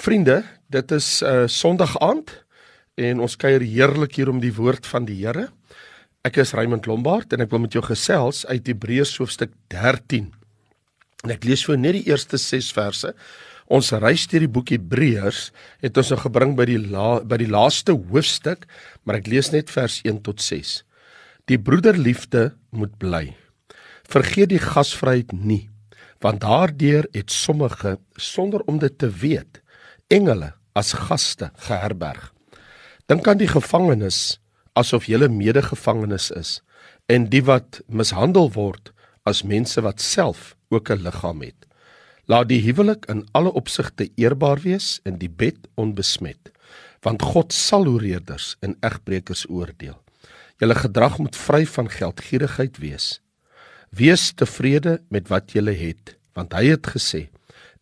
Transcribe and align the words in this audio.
Vriende, 0.00 0.38
dit 0.72 0.92
is 0.96 1.06
uh, 1.20 1.42
Sondag 1.44 1.92
aand 2.00 2.30
en 2.96 3.18
ons 3.20 3.34
kuier 3.36 3.60
heerlik 3.60 4.14
hier 4.16 4.30
om 4.32 4.38
die 4.40 4.52
woord 4.56 4.86
van 4.88 5.04
die 5.04 5.18
Here. 5.18 5.50
Ek 6.24 6.38
is 6.40 6.54
Raymond 6.56 6.88
Lombard 6.88 7.34
en 7.36 7.44
ek 7.44 7.50
wil 7.52 7.66
met 7.66 7.76
jou 7.76 7.82
gesels 7.84 8.46
uit 8.48 8.70
Hebreërs 8.70 9.12
hoofstuk 9.20 9.52
13. 9.74 10.30
En 11.26 11.36
ek 11.36 11.44
lees 11.44 11.66
vir 11.68 11.76
net 11.76 11.98
die 11.98 12.06
eerste 12.08 12.40
6 12.40 12.72
verse. 12.78 13.12
Ons 13.68 13.92
reis 14.00 14.24
deur 14.32 14.46
die 14.46 14.52
boek 14.56 14.72
Hebreërs 14.72 15.44
het 15.84 16.00
ons 16.00 16.14
nou 16.14 16.20
gebring 16.24 16.56
by 16.56 16.70
die 16.72 16.80
la, 16.80 17.20
by 17.20 17.42
die 17.44 17.52
laaste 17.52 17.92
hoofstuk, 17.92 18.64
maar 19.04 19.20
ek 19.20 19.28
lees 19.28 19.52
net 19.52 19.68
vers 19.68 20.00
1 20.08 20.24
tot 20.24 20.40
6. 20.40 20.78
Die 21.44 21.60
broederliefde 21.60 22.54
moet 22.72 22.96
bly. 22.96 23.26
Vergeet 24.08 24.54
die 24.56 24.64
gasvryheid 24.64 25.36
nie, 25.36 25.66
want 26.24 26.40
daardeur 26.40 27.04
het 27.12 27.28
sommige 27.28 27.98
sonder 28.16 28.64
om 28.64 28.80
dit 28.80 28.96
te 28.96 29.12
weet 29.12 29.60
engele 30.10 30.52
as 30.74 30.92
gaste 30.92 31.50
geherberg. 31.66 32.32
Dink 33.06 33.28
aan 33.30 33.38
die 33.38 33.50
gevangenes 33.50 34.40
asof 34.74 35.06
'n 35.06 35.36
medegevangenes 35.36 36.30
is 36.30 36.62
en 37.06 37.28
die 37.30 37.42
wat 37.42 37.80
mishandel 37.86 38.50
word 38.52 38.92
as 39.24 39.42
mense 39.42 39.80
wat 39.80 40.00
self 40.00 40.56
ook 40.68 40.90
'n 40.90 41.02
liggaam 41.02 41.42
het. 41.42 41.66
Laat 42.26 42.48
die 42.48 42.62
huwelik 42.62 43.06
in 43.06 43.26
alle 43.32 43.52
opsigte 43.52 44.10
eerbaar 44.14 44.60
wees 44.60 45.00
en 45.04 45.18
die 45.18 45.30
bed 45.30 45.56
onbesmet, 45.74 46.50
want 47.02 47.22
God 47.22 47.52
sal 47.52 47.84
hoereerders 47.84 48.56
en 48.60 48.76
egbreekers 48.80 49.46
oordeel. 49.48 49.98
Julle 50.58 50.74
gedrag 50.74 51.18
moet 51.18 51.36
vry 51.36 51.66
van 51.66 51.90
geldgierigheid 51.90 52.78
wees. 52.78 53.20
Wees 53.90 54.32
tevrede 54.32 55.00
met 55.08 55.28
wat 55.28 55.52
jy 55.52 55.74
het, 55.74 56.16
want 56.34 56.52
hy 56.52 56.64
het 56.66 56.86
gesê: 56.86 57.28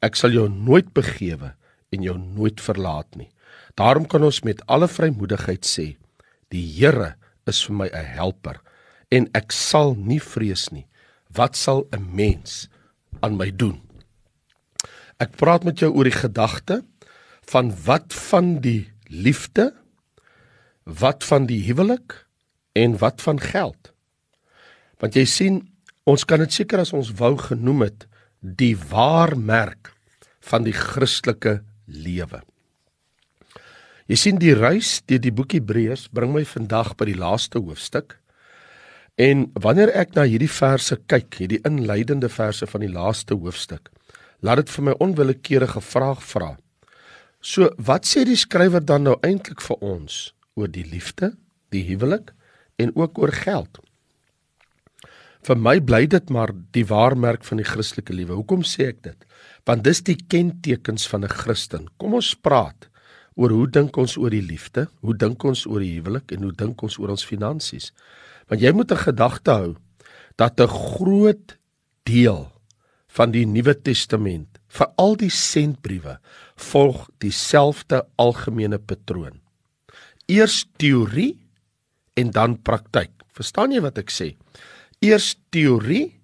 Ek 0.01 0.15
sal 0.15 0.31
jou 0.31 0.49
nooit 0.49 0.93
begewe 0.93 1.58
en 1.95 2.03
jou 2.03 2.17
nooit 2.19 2.61
verlaat 2.61 3.17
nie. 3.17 3.31
Daarom 3.79 4.07
kan 4.07 4.25
ons 4.27 4.43
met 4.43 4.63
alle 4.67 4.89
vrymoedigheid 4.89 5.67
sê: 5.67 5.97
Die 6.51 6.65
Here 6.79 7.15
is 7.47 7.63
vir 7.67 7.75
my 7.75 7.89
'n 7.89 8.05
helper 8.17 8.61
en 9.11 9.29
ek 9.35 9.53
sal 9.53 9.95
nie 9.95 10.21
vrees 10.21 10.69
nie. 10.73 10.87
Wat 11.33 11.57
sal 11.57 11.87
'n 11.93 12.15
mens 12.15 12.69
aan 13.21 13.37
my 13.37 13.51
doen? 13.51 13.81
Ek 15.19 15.37
praat 15.37 15.65
met 15.65 15.79
jou 15.79 15.91
oor 15.93 16.05
die 16.05 16.21
gedagte 16.21 16.83
van 17.51 17.73
wat 17.85 18.15
van 18.15 18.61
die 18.61 18.93
liefde, 19.09 19.75
wat 20.85 21.25
van 21.25 21.47
die 21.47 21.65
huwelik 21.67 22.27
en 22.73 22.99
wat 22.99 23.23
van 23.23 23.41
geld. 23.41 23.93
Want 24.99 25.15
jy 25.15 25.25
sien, 25.25 25.69
ons 26.05 26.25
kan 26.25 26.39
dit 26.39 26.53
seker 26.53 26.79
as 26.79 26.93
ons 26.93 27.13
wou 27.19 27.37
genoem 27.37 27.83
het 27.83 28.07
die 28.41 28.77
waarmerk 28.77 29.93
van 30.41 30.65
die 30.65 30.73
Christelike 30.73 31.63
lewe. 31.89 32.43
Jy 34.09 34.17
sien 34.17 34.39
die 34.41 34.55
reis 34.57 35.03
deur 35.09 35.21
die 35.21 35.35
boek 35.35 35.53
Hebreërs 35.53 36.07
bring 36.17 36.33
my 36.33 36.45
vandag 36.49 36.95
by 36.97 37.11
die 37.11 37.19
laaste 37.19 37.61
hoofstuk. 37.61 38.17
En 39.21 39.49
wanneer 39.59 39.91
ek 39.99 40.15
na 40.17 40.25
hierdie 40.31 40.49
verse 40.49 40.97
kyk, 41.11 41.41
hierdie 41.43 41.61
inleidende 41.67 42.31
verse 42.33 42.65
van 42.71 42.85
die 42.85 42.93
laaste 42.93 43.37
hoofstuk, 43.37 43.91
laat 44.41 44.63
dit 44.63 44.73
vir 44.73 44.87
my 44.87 44.95
onwillekeurige 45.05 45.83
vraag 45.83 46.23
vra. 46.25 46.55
So, 47.43 47.69
wat 47.77 48.07
sê 48.07 48.25
die 48.25 48.39
skrywer 48.39 48.85
dan 48.85 49.05
nou 49.09 49.19
eintlik 49.27 49.61
vir 49.67 49.83
ons 49.85 50.33
oor 50.59 50.71
die 50.71 50.87
liefde, 50.87 51.35
die 51.75 51.85
huwelik 51.91 52.33
en 52.79 52.95
ook 52.97 53.19
oor 53.19 53.35
geld? 53.35 53.83
Vir 55.45 55.59
my 55.59 55.77
bly 55.85 56.07
dit 56.11 56.33
maar 56.35 56.55
die 56.75 56.87
waarmerk 56.89 57.45
van 57.47 57.61
die 57.61 57.67
Christelike 57.67 58.15
lewe. 58.15 58.39
Hoekom 58.41 58.65
sê 58.67 58.89
ek 58.95 59.03
dit? 59.05 59.28
Want 59.69 59.85
dis 59.85 60.01
die 60.01 60.17
kentekens 60.17 61.05
van 61.13 61.25
'n 61.25 61.29
Christen. 61.29 61.89
Kom 61.99 62.15
ons 62.15 62.35
praat 62.35 62.89
oor 63.37 63.51
hoe 63.51 63.69
dink 63.71 63.97
ons 63.97 64.17
oor 64.17 64.31
die 64.31 64.43
liefde, 64.43 64.89
hoe 65.01 65.15
dink 65.15 65.45
ons 65.45 65.67
oor 65.67 65.81
die 65.81 66.01
huwelik 66.01 66.33
en 66.33 66.43
hoe 66.43 66.53
dink 66.53 66.83
ons 66.83 66.99
oor 66.99 67.11
ons 67.11 67.25
finansies. 67.25 67.93
Want 68.49 68.61
jy 68.61 68.73
moet 68.73 68.91
'n 68.93 68.97
gedagte 68.97 69.51
hou 69.51 69.77
dat 70.37 70.61
'n 70.61 70.69
groot 70.69 71.59
deel 72.05 72.53
van 73.09 73.31
die 73.31 73.47
Nuwe 73.47 73.75
Testament, 73.75 74.59
veral 74.69 75.17
die 75.17 75.31
sentbriewe, 75.31 76.19
volg 76.57 77.09
dieselfde 77.19 78.07
algemene 78.17 78.79
patroon. 78.79 79.41
Eers 80.27 80.67
teorie 80.77 81.39
en 82.17 82.31
dan 82.31 82.63
praktyk. 82.63 83.11
Verstaan 83.33 83.73
jy 83.73 83.81
wat 83.81 83.99
ek 83.99 84.11
sê? 84.11 84.37
Eers 85.01 85.37
teorie 85.51 86.21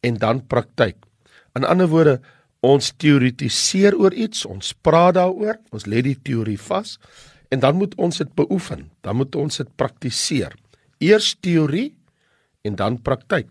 en 0.00 0.14
dan 0.14 0.46
praktyk. 0.46 0.96
In 1.54 1.64
ander 1.64 1.88
woorde, 1.88 2.20
Ons 2.64 2.90
teoretiseer 2.98 3.94
oor 3.94 4.14
iets, 4.14 4.42
ons 4.48 4.72
praat 4.82 5.14
daaroor, 5.14 5.60
ons 5.70 5.86
lê 5.86 6.02
die 6.02 6.16
teorie 6.18 6.58
vas 6.58 6.96
en 7.54 7.62
dan 7.62 7.78
moet 7.78 7.94
ons 7.96 8.18
dit 8.18 8.30
beoefen, 8.36 8.88
dan 9.06 9.16
moet 9.16 9.36
ons 9.38 9.60
dit 9.62 9.68
praktiseer. 9.78 10.56
Eers 11.00 11.36
teorie 11.40 11.94
en 12.66 12.74
dan 12.76 12.98
praktyk. 13.00 13.46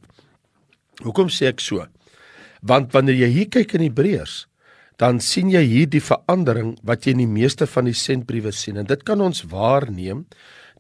Hoekom 1.06 1.32
sê 1.32 1.48
ek 1.50 1.64
so? 1.64 1.86
Want 2.62 2.92
wanneer 2.94 3.24
jy 3.24 3.32
hier 3.32 3.50
kyk 3.54 3.78
in 3.78 3.88
Hebreërs, 3.88 4.46
dan 4.98 5.22
sien 5.22 5.50
jy 5.54 5.62
hier 5.66 5.90
die 5.90 6.02
verandering 6.02 6.76
wat 6.86 7.06
jy 7.06 7.14
in 7.16 7.24
die 7.24 7.32
meeste 7.32 7.68
van 7.70 7.88
die 7.88 7.98
sentbriewe 7.98 8.52
sien 8.52 8.80
en 8.82 8.90
dit 8.90 9.04
kan 9.06 9.22
ons 9.22 9.44
waarneem 9.50 10.26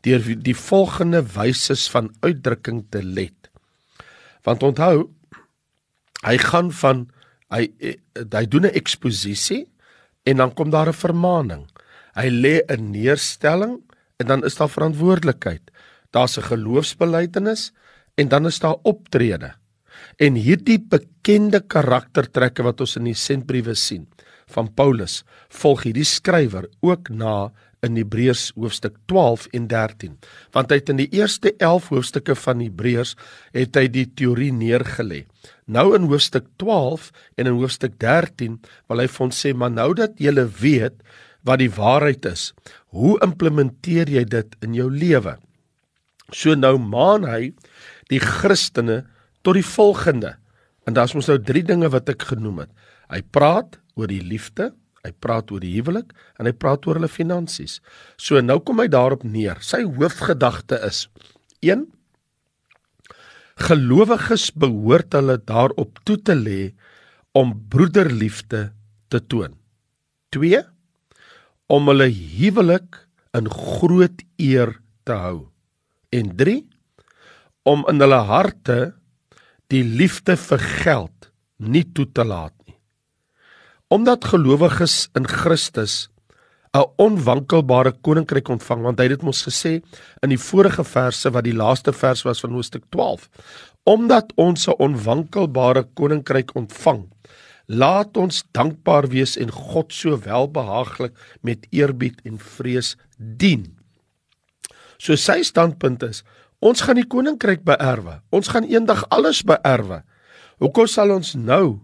deur 0.06 0.24
die 0.42 0.58
volgende 0.58 1.22
wyse 1.36 1.76
van 1.94 2.10
uitdrukking 2.26 2.84
te 2.94 3.02
let. 3.02 3.50
Want 4.46 4.64
onthou, 4.66 5.10
hy 6.26 6.38
gaan 6.42 6.74
van 6.74 7.08
Hy 7.54 7.68
eh, 7.80 7.98
hy 8.14 8.46
doen 8.46 8.66
'n 8.66 8.76
eksposisie 8.76 9.68
en 10.24 10.38
dan 10.38 10.54
kom 10.54 10.70
daar 10.70 10.90
'n 10.90 10.94
vermaaning. 10.94 11.68
Hy 12.16 12.30
lê 12.30 12.62
'n 12.68 12.92
neerstelling 12.92 13.82
en 14.20 14.28
dan 14.28 14.44
is 14.44 14.56
daar 14.56 14.70
verantwoordelikheid. 14.70 15.72
Daar's 16.12 16.38
'n 16.38 16.50
geloofsbelijdenis 16.52 17.72
en 18.16 18.28
dan 18.28 18.46
is 18.46 18.60
daar 18.60 18.78
optrede. 18.84 19.54
En 20.18 20.36
hierdie 20.36 20.80
bekende 20.80 21.60
karaktertrekke 21.60 22.64
wat 22.64 22.82
ons 22.82 22.96
in 22.96 23.04
die 23.04 23.18
sentbriewe 23.18 23.76
sien 23.76 24.08
van 24.48 24.74
Paulus, 24.74 25.24
volg 25.50 25.84
hierdie 25.84 26.08
skrywer 26.08 26.70
ook 26.82 27.10
na 27.10 27.52
in 27.86 27.98
Hebreërs 28.00 28.52
hoofstuk 28.56 28.96
12 29.06 29.48
en 29.54 29.68
13. 29.68 30.18
Want 30.56 30.72
hy 30.72 30.80
het 30.80 30.90
in 30.90 31.02
die 31.02 31.10
eerste 31.14 31.54
11 31.58 31.90
hoofstukke 31.94 32.36
van 32.36 32.64
Hebreërs 32.64 33.16
het 33.54 33.76
hy 33.76 33.88
die 33.92 34.08
teorie 34.18 34.52
neergelê. 34.56 35.26
Nou 35.68 35.92
in 35.96 36.08
hoofstuk 36.08 36.48
12 36.62 37.12
en 37.38 37.50
in 37.50 37.60
hoofstuk 37.60 37.98
13 38.00 38.58
wil 38.88 39.04
hy 39.04 39.08
vir 39.12 39.26
ons 39.28 39.42
sê, 39.44 39.54
maar 39.54 39.74
nou 39.74 39.92
dat 39.98 40.16
jy 40.20 40.32
weet 40.62 41.04
wat 41.48 41.60
die 41.60 41.72
waarheid 41.72 42.26
is, 42.28 42.54
hoe 42.92 43.18
implementeer 43.24 44.10
jy 44.12 44.24
dit 44.28 44.56
in 44.64 44.74
jou 44.76 44.90
lewe? 44.92 45.38
So 46.32 46.56
nou 46.56 46.78
maan 46.80 47.28
hy 47.28 47.54
die 48.12 48.20
Christene 48.20 49.06
tot 49.44 49.56
die 49.56 49.68
volgende. 49.68 50.36
En 50.88 50.96
daar's 50.96 51.16
mos 51.16 51.28
nou 51.28 51.38
drie 51.40 51.64
dinge 51.64 51.88
wat 51.92 52.10
ek 52.10 52.28
genoem 52.32 52.66
het. 52.66 52.72
Hy 53.12 53.22
praat 53.32 53.80
oor 53.96 54.12
die 54.12 54.24
liefde, 54.24 54.72
Hy 55.08 55.14
praat 55.24 55.52
oor 55.54 55.64
die 55.64 55.72
huwelik 55.78 56.12
en 56.36 56.50
hy 56.50 56.54
praat 56.56 56.84
oor 56.88 57.00
hulle 57.00 57.12
finansies. 57.12 57.80
So 58.20 58.42
nou 58.44 58.60
kom 58.60 58.82
hy 58.84 58.90
daarop 58.92 59.24
neer. 59.24 59.62
Sy 59.64 59.84
hoofgedagte 59.86 60.80
is 60.88 61.06
1 61.64 61.86
Gelowiges 63.58 64.52
behoort 64.54 65.16
hulle 65.18 65.38
daarop 65.42 66.00
toe 66.06 66.18
te 66.22 66.36
lê 66.38 66.62
om 67.38 67.54
broederliefde 67.70 68.72
te 69.10 69.22
toon. 69.28 69.56
2 70.36 70.62
om 71.74 71.90
hulle 71.92 72.08
huwelik 72.12 73.02
in 73.38 73.50
groot 73.52 74.22
eer 74.38 74.78
te 75.04 75.18
hou. 75.18 75.48
En 76.14 76.36
3 76.38 76.62
om 77.68 77.84
in 77.92 78.00
hulle 78.04 78.22
harte 78.30 78.78
die 79.74 79.84
liefde 79.84 80.38
vir 80.40 80.64
geld 80.84 81.32
nie 81.58 81.84
toe 81.92 82.06
te 82.14 82.24
laat 82.24 82.54
Omdat 83.88 84.26
gelowiges 84.28 85.08
in 85.16 85.28
Christus 85.28 86.10
'n 86.74 86.86
onwankelbare 86.98 87.92
koninkryk 88.02 88.50
ontvang, 88.50 88.82
want 88.82 89.00
hy 89.00 89.08
het 89.08 89.18
dit 89.20 89.24
mos 89.24 89.44
gesê 89.48 89.82
in 90.24 90.30
die 90.30 90.42
vorige 90.42 90.84
verse 90.84 91.30
wat 91.30 91.44
die 91.44 91.56
laaste 91.56 91.94
vers 91.94 92.24
was 92.24 92.40
van 92.40 92.52
Hoofstuk 92.52 92.84
12. 92.90 93.30
Omdat 93.84 94.34
ons 94.36 94.68
'n 94.68 94.76
onwankelbare 94.78 95.88
koninkryk 95.94 96.56
ontvang, 96.56 97.08
laat 97.68 98.18
ons 98.18 98.44
dankbaar 98.52 99.08
wees 99.08 99.38
en 99.38 99.52
God 99.52 99.94
so 99.94 100.18
welbehaaglik 100.18 101.14
met 101.42 101.68
eerbied 101.70 102.20
en 102.24 102.40
vrees 102.40 102.96
dien. 103.18 103.78
So 104.98 105.16
sy 105.16 105.44
standpunt 105.44 106.04
is, 106.04 106.24
ons 106.60 106.82
gaan 106.82 106.96
die 106.96 107.08
koninkryk 107.08 107.64
beerwe. 107.64 108.22
Ons 108.30 108.48
gaan 108.48 108.64
eendag 108.64 109.06
alles 109.10 109.44
beerwe. 109.44 110.04
Hoekom 110.58 110.88
sal 110.88 111.12
ons 111.14 111.36
nou 111.36 111.80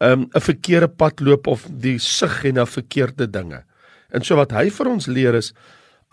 um, 0.00 0.28
'n 0.34 0.40
verkeerde 0.40 0.88
pad 0.88 1.20
loop 1.20 1.46
of 1.46 1.66
die 1.70 1.98
sug 1.98 2.44
en 2.44 2.54
na 2.54 2.66
verkeerde 2.66 3.30
dinge. 3.30 3.64
En 4.12 4.24
so 4.24 4.38
wat 4.38 4.54
hy 4.56 4.68
vir 4.72 4.88
ons 4.88 5.08
leer 5.10 5.36
is 5.38 5.52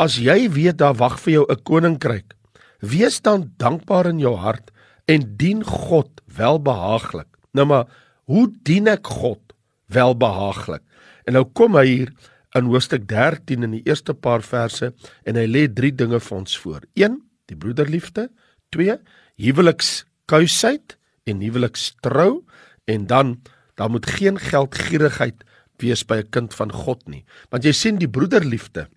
as 0.02 0.18
jy 0.20 0.50
weet 0.52 0.82
daar 0.82 0.98
wag 1.00 1.20
vir 1.24 1.34
jou 1.34 1.46
'n 1.50 1.64
koninkryk, 1.64 2.36
wees 2.82 3.22
dan 3.22 3.52
dankbaar 3.58 4.08
in 4.08 4.20
jou 4.20 4.36
hart 4.36 4.72
en 5.08 5.38
dien 5.38 5.64
God 5.64 6.22
welbehaaglik. 6.26 7.28
Nou 7.54 7.66
maar, 7.66 7.86
hoe 8.26 8.52
dien 8.64 8.88
ek 8.88 9.08
God 9.08 9.54
welbehaaglik? 9.88 10.82
En 11.26 11.34
nou 11.34 11.46
kom 11.54 11.76
hy 11.76 11.86
hier 11.86 12.12
in 12.56 12.66
hoofstuk 12.66 13.08
13 13.08 13.64
in 13.64 13.72
die 13.72 13.84
eerste 13.86 14.14
paar 14.14 14.42
verse 14.42 14.94
en 15.26 15.36
hy 15.36 15.46
lê 15.46 15.68
drie 15.68 15.92
dinge 15.92 16.20
vir 16.20 16.38
ons 16.38 16.58
voor. 16.58 16.82
1. 16.96 17.22
Die 17.48 17.56
broederliefde, 17.56 18.30
2. 18.70 18.98
Huwelikskuisheid 19.38 20.98
en 21.26 21.42
huwelikstrou 21.42 22.44
en 22.86 23.08
dan 23.08 23.42
daar 23.76 23.90
moet 23.90 24.06
geen 24.06 24.40
geldgierigheid 24.40 25.44
by 25.80 26.18
'n 26.18 26.30
kind 26.30 26.54
van 26.54 26.72
God 26.72 27.08
nie. 27.08 27.26
Want 27.50 27.64
jy 27.64 27.72
sien 27.72 27.98
die 27.98 28.10
broederliefde 28.10 28.88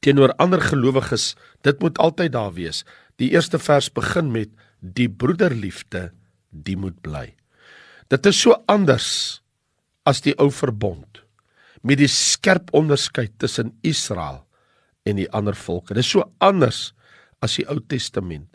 teenoor 0.00 0.34
ander 0.38 0.60
gelowiges, 0.60 1.36
dit 1.62 1.80
moet 1.80 1.98
altyd 1.98 2.32
daar 2.32 2.52
wees. 2.52 2.84
Die 3.16 3.30
eerste 3.30 3.58
vers 3.58 3.88
begin 3.88 4.32
met 4.32 4.48
die 4.80 5.08
broederliefde, 5.08 6.12
die 6.50 6.76
moet 6.76 7.00
bly. 7.00 7.34
Dit 8.08 8.26
is 8.26 8.40
so 8.40 8.62
anders 8.66 9.40
as 10.04 10.20
die 10.20 10.34
ou 10.38 10.50
verbond 10.50 11.22
met 11.82 11.98
die 11.98 12.10
skerp 12.10 12.70
onderskeid 12.74 13.34
tussen 13.42 13.72
Israel 13.82 14.44
en 15.02 15.18
die 15.18 15.28
ander 15.34 15.56
volke. 15.58 15.94
Dit 15.94 16.04
is 16.04 16.12
so 16.14 16.28
anders 16.38 16.92
as 17.42 17.58
die 17.58 17.66
Ou 17.66 17.80
Testament. 17.90 18.46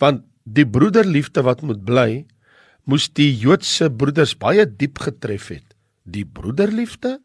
Want 0.00 0.24
die 0.44 0.64
broederliefde 0.66 1.44
wat 1.44 1.62
moet 1.62 1.84
bly, 1.84 2.24
moes 2.88 3.10
die 3.14 3.30
Joodse 3.30 3.90
broeders 3.92 4.34
baie 4.34 4.64
diep 4.66 5.02
getref 5.04 5.50
het. 5.52 5.71
Die 6.02 6.24
broederliefde? 6.26 7.20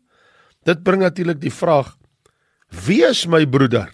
Dit 0.63 0.83
bring 0.83 1.01
natuurlik 1.01 1.41
die 1.41 1.53
vraag: 1.53 1.95
Wie 2.85 3.03
is 3.05 3.25
my 3.25 3.45
broeder? 3.47 3.93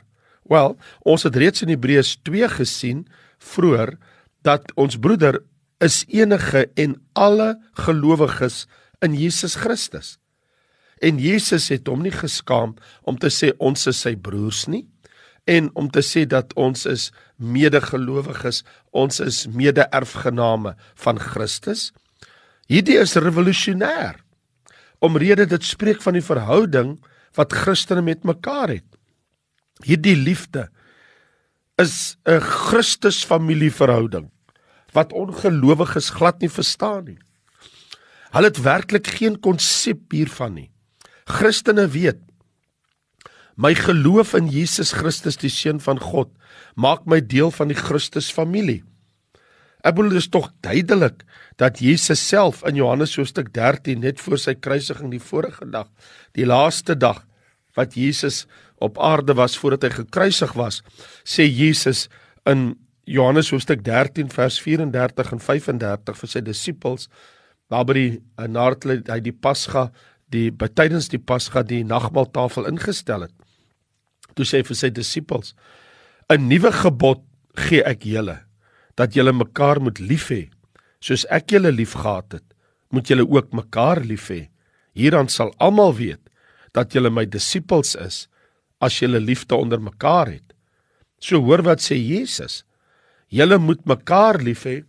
Wel, 0.50 0.76
ons 1.08 1.24
het 1.24 1.36
reeds 1.36 1.64
in 1.64 1.72
Hebreërs 1.72 2.18
2 2.28 2.50
gesien 2.58 3.06
vroeër 3.40 3.96
dat 4.44 4.72
ons 4.76 5.00
broeder 5.00 5.40
is 5.84 6.04
enige 6.08 6.68
en 6.80 6.98
alle 7.14 7.56
gelowiges 7.86 8.66
in 9.04 9.16
Jesus 9.16 9.56
Christus. 9.56 10.18
En 11.04 11.20
Jesus 11.20 11.68
het 11.72 11.88
hom 11.88 12.04
nie 12.04 12.14
geskaam 12.16 12.76
om 13.04 13.20
te 13.20 13.32
sê 13.32 13.52
ons 13.60 13.88
is 13.92 14.00
sy 14.06 14.16
broers 14.16 14.66
nie 14.72 14.86
en 15.44 15.68
om 15.76 15.90
te 15.92 16.00
sê 16.00 16.24
dat 16.30 16.54
ons 16.56 16.86
is 16.88 17.10
medegelowiges, 17.36 18.62
ons 18.96 19.20
is 19.20 19.44
mede-erfgename 19.52 20.78
van 21.04 21.20
Christus. 21.20 21.90
Hierdie 22.72 22.96
is 23.02 23.18
revolusionêr. 23.20 24.23
Omrede 25.04 25.46
dit 25.50 25.66
spreek 25.68 26.02
van 26.04 26.16
die 26.16 26.24
verhouding 26.24 26.96
wat 27.38 27.54
Christene 27.54 28.04
met 28.06 28.24
mekaar 28.24 28.72
het. 28.72 28.88
Hierdie 29.84 30.16
liefde 30.16 30.70
is 31.82 32.18
'n 32.26 32.40
Christus 32.40 33.26
familieverhouding 33.26 34.32
wat 34.94 35.14
ongelowiges 35.14 36.10
glad 36.10 36.40
nie 36.40 36.50
verstaan 36.50 37.04
nie. 37.06 37.18
Hulle 38.32 38.48
het 38.48 38.62
werklik 38.62 39.08
geen 39.08 39.40
konsep 39.40 40.12
hiervan 40.12 40.54
nie. 40.54 40.72
Christene 41.26 41.88
weet 41.88 42.22
my 43.56 43.76
geloof 43.76 44.34
in 44.34 44.48
Jesus 44.50 44.92
Christus 44.92 45.38
die 45.38 45.50
seun 45.50 45.80
van 45.80 46.00
God 46.00 46.30
maak 46.76 47.06
my 47.06 47.22
deel 47.22 47.52
van 47.52 47.68
die 47.68 47.78
Christus 47.78 48.32
familie. 48.32 48.84
Ek 49.84 49.98
bedoel 49.98 50.16
dit 50.16 50.24
is 50.24 50.32
tog 50.32 50.48
duidelik 50.64 51.26
dat 51.60 51.82
Jesus 51.84 52.22
self 52.24 52.62
in 52.68 52.78
Johannes 52.80 53.18
hoofstuk 53.20 53.52
13 53.56 54.00
net 54.00 54.22
voor 54.24 54.40
sy 54.40 54.56
kruisiging 54.56 55.12
die 55.12 55.22
vorige 55.22 55.68
dag, 55.68 55.90
die 56.38 56.48
laaste 56.48 56.96
dag 56.96 57.26
wat 57.76 57.98
Jesus 58.00 58.46
op 58.84 59.00
aarde 59.02 59.36
was 59.36 59.58
voordat 59.60 59.90
hy 59.90 59.92
gekruisig 60.04 60.54
was, 60.56 60.82
sê 61.28 61.44
Jesus 61.44 62.08
in 62.50 62.74
Johannes 63.04 63.52
hoofstuk 63.52 63.84
13 63.84 64.32
vers 64.32 64.60
34 64.64 65.34
en 65.36 65.44
35 65.44 66.20
vir 66.22 66.32
sy 66.32 66.42
disippels 66.46 67.10
daar 67.72 67.84
by 67.88 67.96
die 67.98 68.10
eh, 68.16 68.48
nadat 68.48 69.10
hy 69.12 69.20
die 69.24 69.36
Pasga 69.36 69.90
die 70.34 70.48
tydens 70.52 71.10
die 71.12 71.22
Pasga 71.22 71.64
die 71.68 71.84
nagmaaltafel 71.86 72.66
ingestel 72.72 73.28
het. 73.28 73.34
Toe 74.34 74.48
sê 74.48 74.62
hy 74.62 74.68
vir 74.70 74.80
sy 74.80 74.90
disippels: 74.90 75.54
"’n 76.32 76.48
Nuwe 76.50 76.72
gebod 76.74 77.22
gee 77.68 77.84
ek 77.86 78.08
julle, 78.10 78.40
dat 79.00 79.14
julle 79.14 79.34
mekaar 79.34 79.82
moet 79.82 80.00
lief 80.00 80.30
hê, 80.32 80.50
soos 81.04 81.26
ek 81.34 81.56
julle 81.56 81.72
liefgehad 81.72 82.40
het, 82.40 82.46
moet 82.94 83.10
julle 83.10 83.26
ook 83.26 83.54
mekaar 83.54 84.04
lief 84.06 84.30
hê. 84.30 84.48
Hieraan 84.94 85.30
sal 85.30 85.54
almal 85.58 85.96
weet 85.98 86.22
dat 86.74 86.94
julle 86.94 87.10
my 87.10 87.26
disippels 87.26 87.96
is, 87.96 88.28
as 88.82 89.00
julle 89.02 89.20
liefde 89.20 89.56
onder 89.56 89.82
mekaar 89.82 90.30
het." 90.30 90.54
So 91.20 91.42
hoor 91.42 91.64
wat 91.64 91.82
sê 91.82 91.96
Jesus: 91.98 92.64
"Julle 93.30 93.58
moet 93.58 93.86
mekaar 93.86 94.42
lief 94.42 94.66
hê 94.66 94.84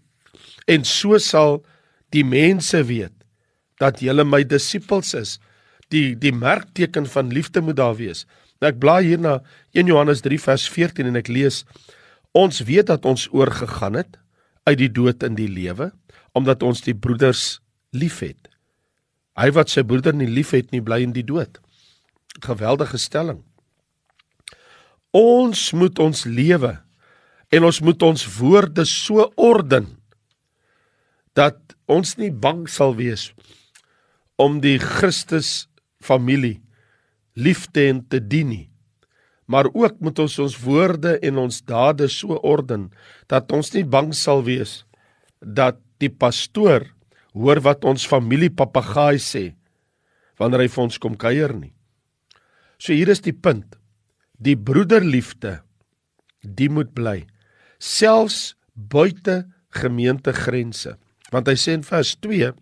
en 0.66 0.84
so 0.84 1.18
sal 1.18 1.62
die 2.14 2.24
mense 2.24 2.80
weet 2.88 3.14
dat 3.82 4.00
julle 4.04 4.24
my 4.24 4.42
disippels 4.46 5.14
is. 5.18 5.38
Die 5.92 6.14
die 6.18 6.32
merkteken 6.32 7.06
van 7.10 7.32
liefde 7.34 7.60
moet 7.60 7.78
daar 7.80 7.96
wees. 7.98 8.24
Nou 8.60 8.70
ek 8.70 8.80
blaai 8.80 9.04
hier 9.04 9.20
na 9.20 9.40
1 9.76 9.90
Johannes 9.90 10.22
3 10.24 10.38
vers 10.40 10.68
14 10.70 11.10
en 11.10 11.20
ek 11.20 11.28
lees 11.28 11.64
ons 12.34 12.60
weet 12.66 12.90
dat 12.90 13.06
ons 13.06 13.28
oorgegaan 13.32 13.94
het 14.00 14.18
uit 14.66 14.78
die 14.80 14.90
dood 14.90 15.22
in 15.22 15.36
die 15.38 15.50
lewe 15.50 15.92
omdat 16.34 16.64
ons 16.66 16.82
die 16.82 16.96
broeders 16.98 17.60
liefhet. 17.94 18.50
Hy 19.38 19.50
wat 19.54 19.70
sy 19.70 19.84
broeder 19.86 20.14
nie 20.14 20.30
liefhet 20.30 20.72
nie 20.74 20.82
bly 20.82 21.00
in 21.06 21.14
die 21.14 21.26
dood. 21.26 21.60
Geweldige 22.42 22.98
stelling. 22.98 23.44
Ons 25.14 25.68
moet 25.78 25.98
ons 26.02 26.24
lewe 26.26 26.72
en 27.54 27.66
ons 27.70 27.80
moet 27.86 28.02
ons 28.02 28.26
woorde 28.38 28.82
so 28.88 29.28
orden 29.38 29.92
dat 31.38 31.58
ons 31.86 32.16
nie 32.18 32.32
bang 32.34 32.64
sal 32.70 32.96
wees 32.98 33.30
om 34.40 34.58
die 34.62 34.80
Christus 34.82 35.68
familie 36.02 36.58
lief 37.34 37.68
te 37.70 37.86
en 37.90 38.02
te 38.10 38.18
dien 38.18 38.50
nie. 38.50 38.66
Maar 39.46 39.68
ook 39.72 40.00
moet 40.00 40.18
ons 40.24 40.38
ons 40.40 40.56
woorde 40.64 41.18
en 41.20 41.38
ons 41.44 41.60
dade 41.68 42.08
so 42.08 42.38
orden 42.40 42.88
dat 43.28 43.52
ons 43.52 43.72
nie 43.74 43.84
bang 43.84 44.12
sal 44.16 44.44
wees 44.46 44.82
dat 45.40 45.80
die 46.00 46.10
pastoor 46.10 46.86
hoor 47.36 47.60
wat 47.64 47.84
ons 47.84 48.06
familie 48.08 48.50
papegaai 48.50 49.20
sê 49.20 49.52
wanneer 50.40 50.64
hy 50.64 50.70
vir 50.72 50.84
ons 50.86 50.98
kom 50.98 51.16
kuier 51.20 51.52
nie. 51.54 51.72
So 52.78 52.92
hier 52.96 53.10
is 53.12 53.22
die 53.22 53.36
punt. 53.36 53.76
Die 54.40 54.56
broederliefde 54.56 55.60
die 56.44 56.68
moet 56.68 56.92
bly 56.96 57.24
selfs 57.78 58.54
buite 58.74 59.44
gemeentegrense. 59.74 60.96
Want 61.32 61.48
hy 61.50 61.56
sê 61.58 61.76
in 61.76 61.84
vers 61.86 62.14
2 62.24 62.52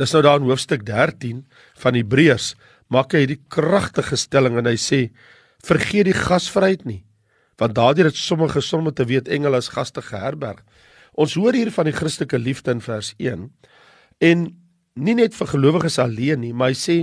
Dis 0.00 0.14
nou 0.14 0.22
daar 0.24 0.38
in 0.40 0.46
hoofstuk 0.48 0.84
13 0.86 1.42
van 1.82 1.96
Hebreërs 1.98 2.54
maak 2.90 3.12
hy 3.12 3.24
hierdie 3.24 3.42
kragtige 3.52 4.16
stelling 4.18 4.56
en 4.60 4.70
hy 4.70 4.78
sê 4.80 5.00
vergeet 5.64 6.08
die 6.08 6.16
gasvryheid 6.16 6.84
nie 6.84 7.04
want 7.60 7.74
daardeur 7.76 8.08
het 8.08 8.16
sommige 8.16 8.60
somme 8.60 8.92
te 8.92 9.04
weet 9.04 9.28
engele 9.28 9.56
as 9.60 9.68
gaste 9.68 10.02
geherberg. 10.02 10.62
Ons 11.12 11.34
hoor 11.36 11.52
hier 11.52 11.68
van 11.74 11.84
die 11.84 11.92
Christelike 11.92 12.38
liefde 12.38 12.72
in 12.72 12.80
vers 12.80 13.12
1 13.18 13.50
en 14.30 14.46
nie 14.94 15.16
net 15.16 15.36
vir 15.36 15.50
gelowiges 15.52 15.98
alleen 16.00 16.40
nie, 16.40 16.54
maar 16.56 16.72
hy 16.72 16.78
sê 16.78 16.96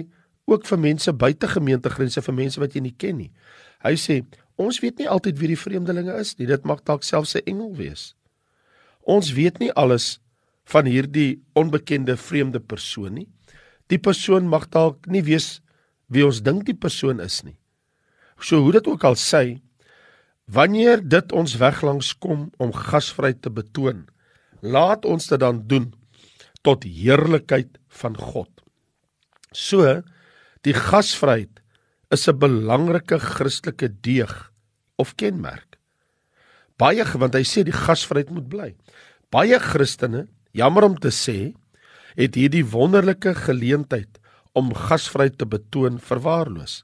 ook 0.50 0.66
vir 0.66 0.80
mense 0.82 1.14
buite 1.14 1.50
gemeentegrense 1.52 2.24
vir 2.26 2.38
mense 2.40 2.62
wat 2.62 2.74
jy 2.76 2.82
nie 2.88 2.96
ken 2.98 3.20
nie. 3.22 3.32
Hy 3.86 3.94
sê 4.02 4.22
ons 4.58 4.82
weet 4.82 4.98
nie 4.98 5.10
altyd 5.12 5.38
wie 5.38 5.52
die 5.54 5.60
vreemdelinge 5.60 6.16
is 6.18 6.34
nie. 6.40 6.48
Dit 6.50 6.66
mag 6.66 6.82
dalk 6.88 7.06
selfs 7.06 7.36
'n 7.36 7.46
engel 7.46 7.76
wees. 7.76 8.16
Ons 9.06 9.34
weet 9.34 9.60
nie 9.60 9.72
alles 9.74 10.20
van 10.66 10.86
hierdie 10.86 11.44
onbekende 11.54 12.18
vreemde 12.18 12.60
persoon 12.60 13.14
nie. 13.14 13.28
Die 13.88 14.00
persoon 14.00 14.48
mag 14.48 14.70
dalk 14.70 15.06
nie 15.08 15.22
weet 15.22 15.62
wie 16.10 16.26
ons 16.26 16.42
dink 16.42 16.66
die 16.66 16.76
persoon 16.76 17.20
is 17.20 17.44
nie. 17.44 17.58
So 18.40 18.62
hoe 18.62 18.72
dit 18.72 18.88
ook 18.88 19.04
al 19.04 19.18
sê, 19.18 19.60
wanneer 20.46 21.02
dit 21.04 21.32
ons 21.32 21.58
weg 21.60 21.82
langs 21.82 22.14
kom 22.18 22.50
om 22.58 22.74
gasvryheid 22.74 23.42
te 23.42 23.52
betoon, 23.52 24.06
laat 24.62 25.06
ons 25.06 25.28
dit 25.28 25.40
dan 25.40 25.64
doen 25.68 25.92
tot 26.66 26.84
heerlikheid 26.84 27.78
van 28.02 28.18
God. 28.18 28.50
So 29.52 30.02
die 30.66 30.76
gasvryheid 30.76 31.62
is 32.12 32.28
'n 32.28 32.40
belangrike 32.40 33.20
Christelike 33.20 33.90
deeg 34.02 34.52
of 34.98 35.16
kenmerk. 35.16 35.78
Baie 36.78 37.04
want 37.04 37.34
hy 37.34 37.44
sê 37.44 37.64
die 37.64 37.74
gasvryheid 37.74 38.30
moet 38.30 38.50
bly. 38.50 38.76
Baie 39.32 39.60
Christene, 39.60 40.28
jammer 40.54 40.84
om 40.84 40.96
te 40.96 41.10
sê, 41.10 41.56
het 42.16 42.36
hierdie 42.36 42.66
wonderlike 42.66 43.34
geleentheid 43.36 44.20
om 44.54 44.74
gasvryheid 44.74 45.38
te 45.38 45.46
betoon 45.46 46.00
verwaarloos. 46.00 46.84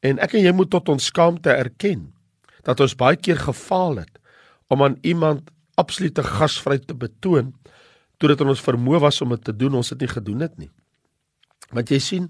En 0.00 0.20
ek 0.22 0.36
en 0.36 0.44
jy 0.44 0.52
moet 0.56 0.70
tot 0.72 0.88
ons 0.92 1.10
skaamte 1.12 1.52
erken 1.52 2.08
dat 2.64 2.80
ons 2.80 2.96
baie 2.96 3.16
keer 3.16 3.40
gefaal 3.40 4.00
het 4.02 4.20
om 4.72 4.84
aan 4.84 4.96
iemand 5.06 5.50
absolute 5.80 6.22
gasvryheid 6.24 6.86
te 6.88 6.96
betoon 6.96 7.52
totdat 8.20 8.44
ons 8.44 8.64
vermoë 8.64 9.00
was 9.00 9.20
om 9.24 9.32
dit 9.32 9.44
te 9.48 9.54
doen, 9.56 9.78
ons 9.80 9.92
het 9.92 10.00
nie 10.00 10.10
gedoen 10.10 10.44
dit 10.44 10.58
nie. 10.66 10.70
Want 11.72 11.90
jy 11.92 12.00
sien, 12.02 12.26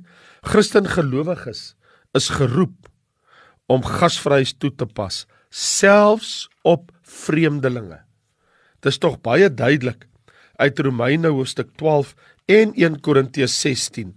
Christen 0.46 0.86
gelowiges 0.86 1.74
is 2.14 2.28
geroep 2.30 2.90
om 3.70 3.82
gasvryheid 3.86 4.54
toe 4.62 4.70
te 4.74 4.86
pas, 4.86 5.24
selfs 5.50 6.48
op 6.66 6.90
vreemdelinge. 7.02 8.00
Dit 8.80 8.94
is 8.94 9.00
tog 9.02 9.18
baie 9.22 9.50
duidelik 9.50 10.06
uit 10.60 10.78
Romeine 10.78 11.32
hoofstuk 11.32 11.72
12 11.80 12.14
en 12.50 12.74
1 12.74 13.00
Korintiërs 13.04 13.56
16 13.62 14.14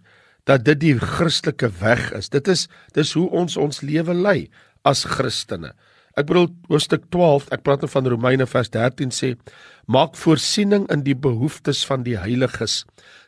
dat 0.50 0.66
dit 0.68 0.80
die 0.82 0.94
Christelike 1.00 1.70
weg 1.80 2.12
is. 2.18 2.30
Dit 2.30 2.50
is 2.52 2.68
dis 2.96 3.14
hoe 3.18 3.30
ons 3.32 3.58
ons 3.58 3.82
lewe 3.86 4.16
lei 4.16 4.40
as 4.88 5.06
Christene. 5.08 5.74
Ek 6.20 6.28
bedoel 6.30 6.52
hoofstuk 6.70 7.08
12, 7.14 7.48
ek 7.56 7.64
praat 7.66 7.82
nou 7.82 7.90
van 7.90 8.10
Romeine 8.12 8.46
vers 8.46 8.70
13 8.70 9.14
sê 9.16 9.34
maak 9.90 10.18
voorsiening 10.20 10.86
in 10.94 11.02
die 11.08 11.18
behoeftes 11.18 11.82
van 11.90 12.04
die 12.06 12.18
heiliges. 12.20 12.84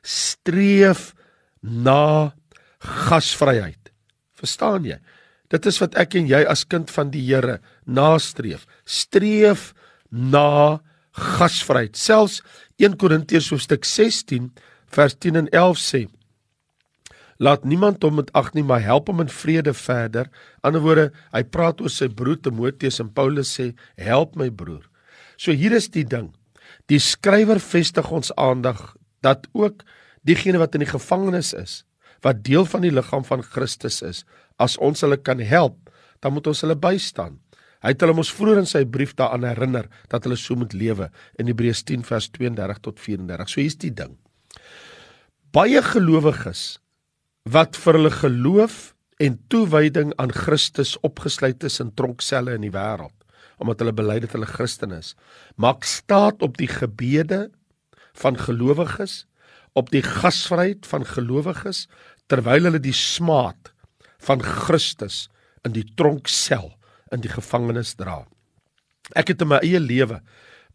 Streef 0.06 1.14
na 1.62 2.36
gasvryheid. 3.08 3.90
Verstaan 4.38 4.86
jy? 4.86 5.00
Dit 5.50 5.66
is 5.70 5.80
wat 5.82 5.96
ek 5.98 6.18
en 6.20 6.30
jy 6.30 6.44
as 6.50 6.66
kind 6.70 6.92
van 6.94 7.10
die 7.14 7.24
Here 7.26 7.60
nastreef. 7.86 8.68
Streef 8.86 9.72
na 10.12 10.82
gasvryheid. 11.16 11.98
Selfs 11.98 12.42
1 12.82 13.00
Korintiërs 13.02 13.50
hoofstuk 13.54 13.88
16 13.88 14.52
vers 14.94 15.18
10 15.24 15.42
en 15.42 15.50
11 15.54 15.82
sê 15.82 16.04
Laat 17.38 17.66
niemand 17.68 18.04
hom 18.04 18.16
met 18.22 18.32
ag 18.32 18.54
nie, 18.56 18.64
maar 18.64 18.84
help 18.84 19.10
hom 19.12 19.20
in 19.26 19.32
vrede 19.32 19.74
verder. 19.76 20.30
Ander 20.64 20.84
woorde, 20.84 21.10
hy 21.36 21.44
praat 21.44 21.82
oor 21.84 21.92
sy 21.92 22.08
broer 22.08 22.40
Timoteus 22.40 23.02
en 23.04 23.12
Paulus 23.12 23.52
sê, 23.60 23.74
"Help 23.98 24.36
my 24.36 24.50
broer." 24.50 24.88
So 25.38 25.52
hier 25.52 25.74
is 25.74 25.90
die 25.90 26.06
ding. 26.06 26.34
Die 26.88 27.00
skrywer 27.00 27.60
vestig 27.60 28.12
ons 28.12 28.32
aandag 28.36 28.96
dat 29.22 29.48
ook 29.54 29.84
diegene 30.24 30.58
wat 30.58 30.76
in 30.76 30.80
die 30.80 30.94
gevangenis 30.94 31.54
is, 31.54 31.84
wat 32.22 32.44
deel 32.44 32.66
van 32.66 32.82
die 32.82 32.92
liggaam 32.92 33.26
van 33.26 33.44
Christus 33.44 34.02
is, 34.02 34.24
as 34.58 34.78
ons 34.78 35.02
hulle 35.02 35.18
kan 35.18 35.40
help, 35.40 35.90
dan 36.22 36.34
moet 36.34 36.48
ons 36.48 36.62
hulle 36.62 36.76
bystaan. 36.76 37.40
Hy 37.84 37.90
het 37.94 38.02
hulle 38.02 38.16
mos 38.18 38.32
vroeër 38.34 38.64
in 38.64 38.66
sy 38.66 38.86
brief 38.86 39.14
daaraan 39.14 39.44
herinner 39.44 39.90
dat 40.10 40.24
hulle 40.24 40.36
so 40.36 40.56
moet 40.56 40.74
lewe 40.74 41.12
in 41.38 41.48
Hebreërs 41.48 41.84
10 41.84 42.04
vers 42.08 42.30
32 42.30 42.80
tot 42.82 43.00
34. 43.00 43.50
So 43.50 43.62
hier's 43.62 43.78
die 43.78 43.94
ding. 43.94 44.18
Baie 45.54 45.82
gelowiges 45.82 46.80
wat 47.46 47.78
vir 47.78 48.00
hulle 48.00 48.14
geloof 48.14 48.80
en 49.22 49.38
toewyding 49.54 50.14
aan 50.22 50.34
Christus 50.34 50.96
opgesluit 51.06 51.64
is 51.64 51.80
in 51.80 51.94
tronkselle 51.94 52.58
in 52.58 52.66
die 52.66 52.74
wêreld 52.74 53.14
omdat 53.62 53.80
hulle 53.80 53.96
bely 53.96 54.18
dat 54.24 54.34
hulle 54.36 54.50
Christen 54.50 54.92
is 54.96 55.14
maak 55.62 55.86
staat 55.88 56.42
op 56.44 56.58
die 56.60 56.70
gebede 56.72 57.48
van 58.18 58.40
gelowiges 58.40 59.24
op 59.76 59.92
die 59.92 60.04
gasvryheid 60.04 60.88
van 60.88 61.06
gelowiges 61.08 61.86
terwyl 62.32 62.70
hulle 62.70 62.82
die 62.82 62.96
smaad 62.96 63.72
van 64.26 64.42
Christus 64.42 65.26
in 65.66 65.76
die 65.76 65.86
tronksel 65.98 66.72
in 67.14 67.22
die 67.22 67.32
gevangenis 67.32 67.94
dra. 68.00 68.24
Ek 69.14 69.30
het 69.34 69.44
in 69.44 69.52
my 69.52 69.60
eie 69.64 69.82
lewe 69.82 70.22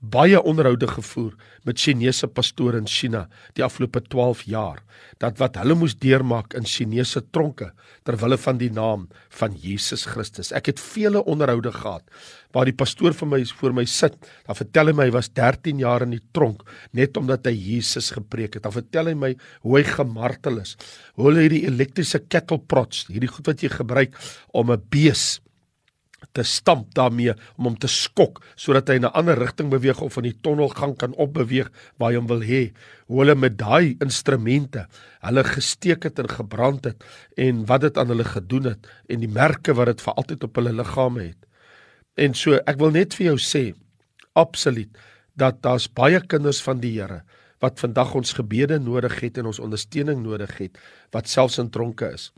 baie 0.00 0.40
onderhoude 0.40 0.88
gevoer 0.88 1.34
met 1.68 1.78
Chinese 1.78 2.26
pastore 2.26 2.78
in 2.80 2.88
China 2.88 3.26
die 3.54 3.64
afgelope 3.64 4.00
12 4.08 4.46
jaar 4.48 4.80
dat 5.20 5.36
wat 5.38 5.58
hulle 5.60 5.76
moes 5.76 5.94
deurmaak 6.00 6.54
in 6.56 6.64
Chinese 6.64 7.20
tronke 7.32 7.70
ter 8.08 8.16
wille 8.20 8.38
van 8.40 8.58
die 8.60 8.70
naam 8.72 9.08
van 9.36 9.56
Jesus 9.60 10.06
Christus. 10.08 10.52
Ek 10.56 10.72
het 10.72 10.80
vele 10.80 11.20
onderhoude 11.28 11.72
gehad 11.74 12.04
waar 12.56 12.66
die 12.66 12.74
pastoor 12.76 13.12
vir 13.14 13.28
my 13.28 13.42
voor 13.60 13.76
my 13.76 13.84
sit. 13.84 14.16
Dan 14.46 14.56
vertel 14.58 14.90
hy 14.90 14.96
my 14.96 15.08
hy 15.10 15.14
was 15.14 15.28
13 15.36 15.82
jaar 15.84 16.06
in 16.06 16.16
die 16.16 16.22
tronk 16.32 16.64
net 16.96 17.20
omdat 17.20 17.46
hy 17.50 17.54
Jesus 17.54 18.10
gepreek 18.16 18.56
het. 18.56 18.64
Dan 18.64 18.74
vertel 18.78 19.12
hy 19.12 19.14
my 19.18 19.34
hoe 19.66 19.76
hy 19.76 19.84
gemartel 19.84 20.62
is. 20.64 20.76
Hoe 21.18 21.28
hulle 21.28 21.44
hierdie 21.44 21.66
elektriese 21.68 22.22
kettle 22.24 22.58
prots, 22.58 23.04
hierdie 23.12 23.30
goed 23.30 23.52
wat 23.52 23.62
jy 23.62 23.70
gebruik 23.74 24.16
om 24.56 24.72
'n 24.72 24.82
bees 24.88 25.40
te 26.32 26.42
stamp 26.42 26.94
daarmee 26.94 27.34
om 27.56 27.70
hom 27.70 27.76
te 27.78 27.88
skok 27.90 28.40
sodat 28.54 28.88
hy 28.88 29.00
in 29.00 29.06
'n 29.08 29.16
ander 29.18 29.38
rigting 29.38 29.70
beweeg 29.70 30.00
of 30.00 30.16
in 30.16 30.28
die 30.28 30.38
tonnelgang 30.42 30.96
kan 30.96 31.14
opbeweeg 31.14 31.70
waar 31.98 32.10
hy 32.10 32.16
hom 32.16 32.26
wil 32.26 32.42
hê. 32.42 32.72
Hoe 33.06 33.20
hulle 33.20 33.34
met 33.34 33.58
daai 33.58 33.96
instrumente 34.00 34.86
hulle 35.20 35.44
gesteek 35.44 36.04
het 36.04 36.18
en 36.18 36.28
gebrand 36.28 36.84
het 36.84 37.04
en 37.36 37.66
wat 37.66 37.80
dit 37.80 37.98
aan 37.98 38.08
hulle 38.08 38.24
gedoen 38.24 38.64
het 38.64 38.86
en 39.08 39.20
die 39.20 39.28
merke 39.28 39.74
wat 39.74 39.86
dit 39.86 40.00
vir 40.00 40.14
altyd 40.14 40.44
op 40.44 40.56
hulle 40.56 40.72
liggame 40.72 41.22
het. 41.22 41.46
En 42.16 42.34
so 42.34 42.54
ek 42.66 42.78
wil 42.78 42.90
net 42.90 43.14
vir 43.14 43.26
jou 43.26 43.38
sê 43.38 43.74
absoluut 44.32 44.90
dat 45.36 45.62
daar's 45.62 45.88
baie 45.88 46.20
kinders 46.20 46.60
van 46.62 46.80
die 46.80 47.00
Here 47.00 47.22
wat 47.60 47.80
vandag 47.80 48.14
ons 48.14 48.32
gebede 48.32 48.78
nodig 48.80 49.20
het 49.20 49.38
en 49.38 49.50
ons 49.50 49.60
ondersteuning 49.60 50.22
nodig 50.22 50.52
het 50.58 50.78
wat 51.12 51.28
selfs 51.28 51.58
in 51.58 51.70
tronke 51.70 52.08
is. 52.14 52.30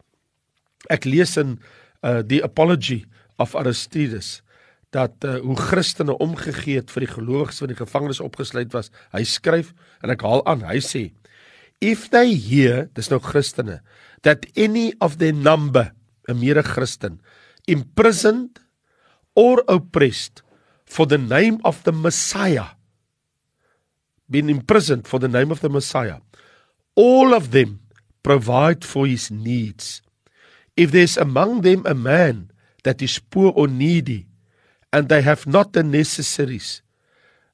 Ek 0.91 1.07
lees 1.07 1.37
in 1.37 1.59
uh 2.03 2.23
die 2.27 2.43
apology 2.43 3.05
of 3.39 3.55
Aristides 3.57 4.41
dat 4.93 5.25
uh, 5.25 5.39
hoe 5.41 5.57
Christene 5.57 6.19
omgegee 6.21 6.77
het 6.83 6.91
vir 6.93 7.07
die 7.07 7.15
gelowiges 7.15 7.63
wat 7.63 7.71
in 7.71 7.77
die 7.77 7.85
gevangenis 7.85 8.21
opgesluit 8.21 8.75
was. 8.77 8.91
Hy 9.17 9.25
skryf 9.25 9.73
en 10.05 10.13
ek 10.13 10.25
haal 10.27 10.45
aan, 10.45 10.67
hy 10.69 10.83
sê 10.85 11.09
if 11.83 12.07
they 12.15 12.31
hear, 12.39 12.87
dis 12.95 13.11
nou 13.11 13.19
Christene, 13.19 13.81
that 14.23 14.47
any 14.55 14.95
of 15.03 15.19
their 15.19 15.35
number, 15.35 15.91
'n 16.29 16.39
mede 16.39 16.63
Christen, 16.63 17.19
imprisoned 17.67 18.63
or 19.35 19.65
oppressed 19.67 20.43
for 20.87 21.07
the 21.07 21.19
name 21.19 21.59
of 21.65 21.83
the 21.83 21.91
Messiah, 21.91 22.79
been 24.31 24.49
imprisoned 24.49 25.09
for 25.09 25.19
the 25.19 25.29
name 25.29 25.51
of 25.51 25.61
the 25.61 25.69
Messiah, 25.69 26.23
all 26.95 27.35
of 27.35 27.51
them 27.51 27.81
provide 28.23 28.85
for 28.85 29.07
his 29.07 29.31
needs. 29.31 30.01
If 30.77 30.93
there's 30.93 31.19
among 31.19 31.63
them 31.63 31.83
a 31.85 31.95
man 31.95 32.52
that 32.83 33.03
is 33.03 33.19
poor 33.19 33.53
or 33.55 33.69
needy, 33.69 34.27
and 34.93 35.09
they 35.09 35.23
have 35.23 35.47
not 35.47 35.73
the 35.73 35.83
necessaries. 35.83 36.83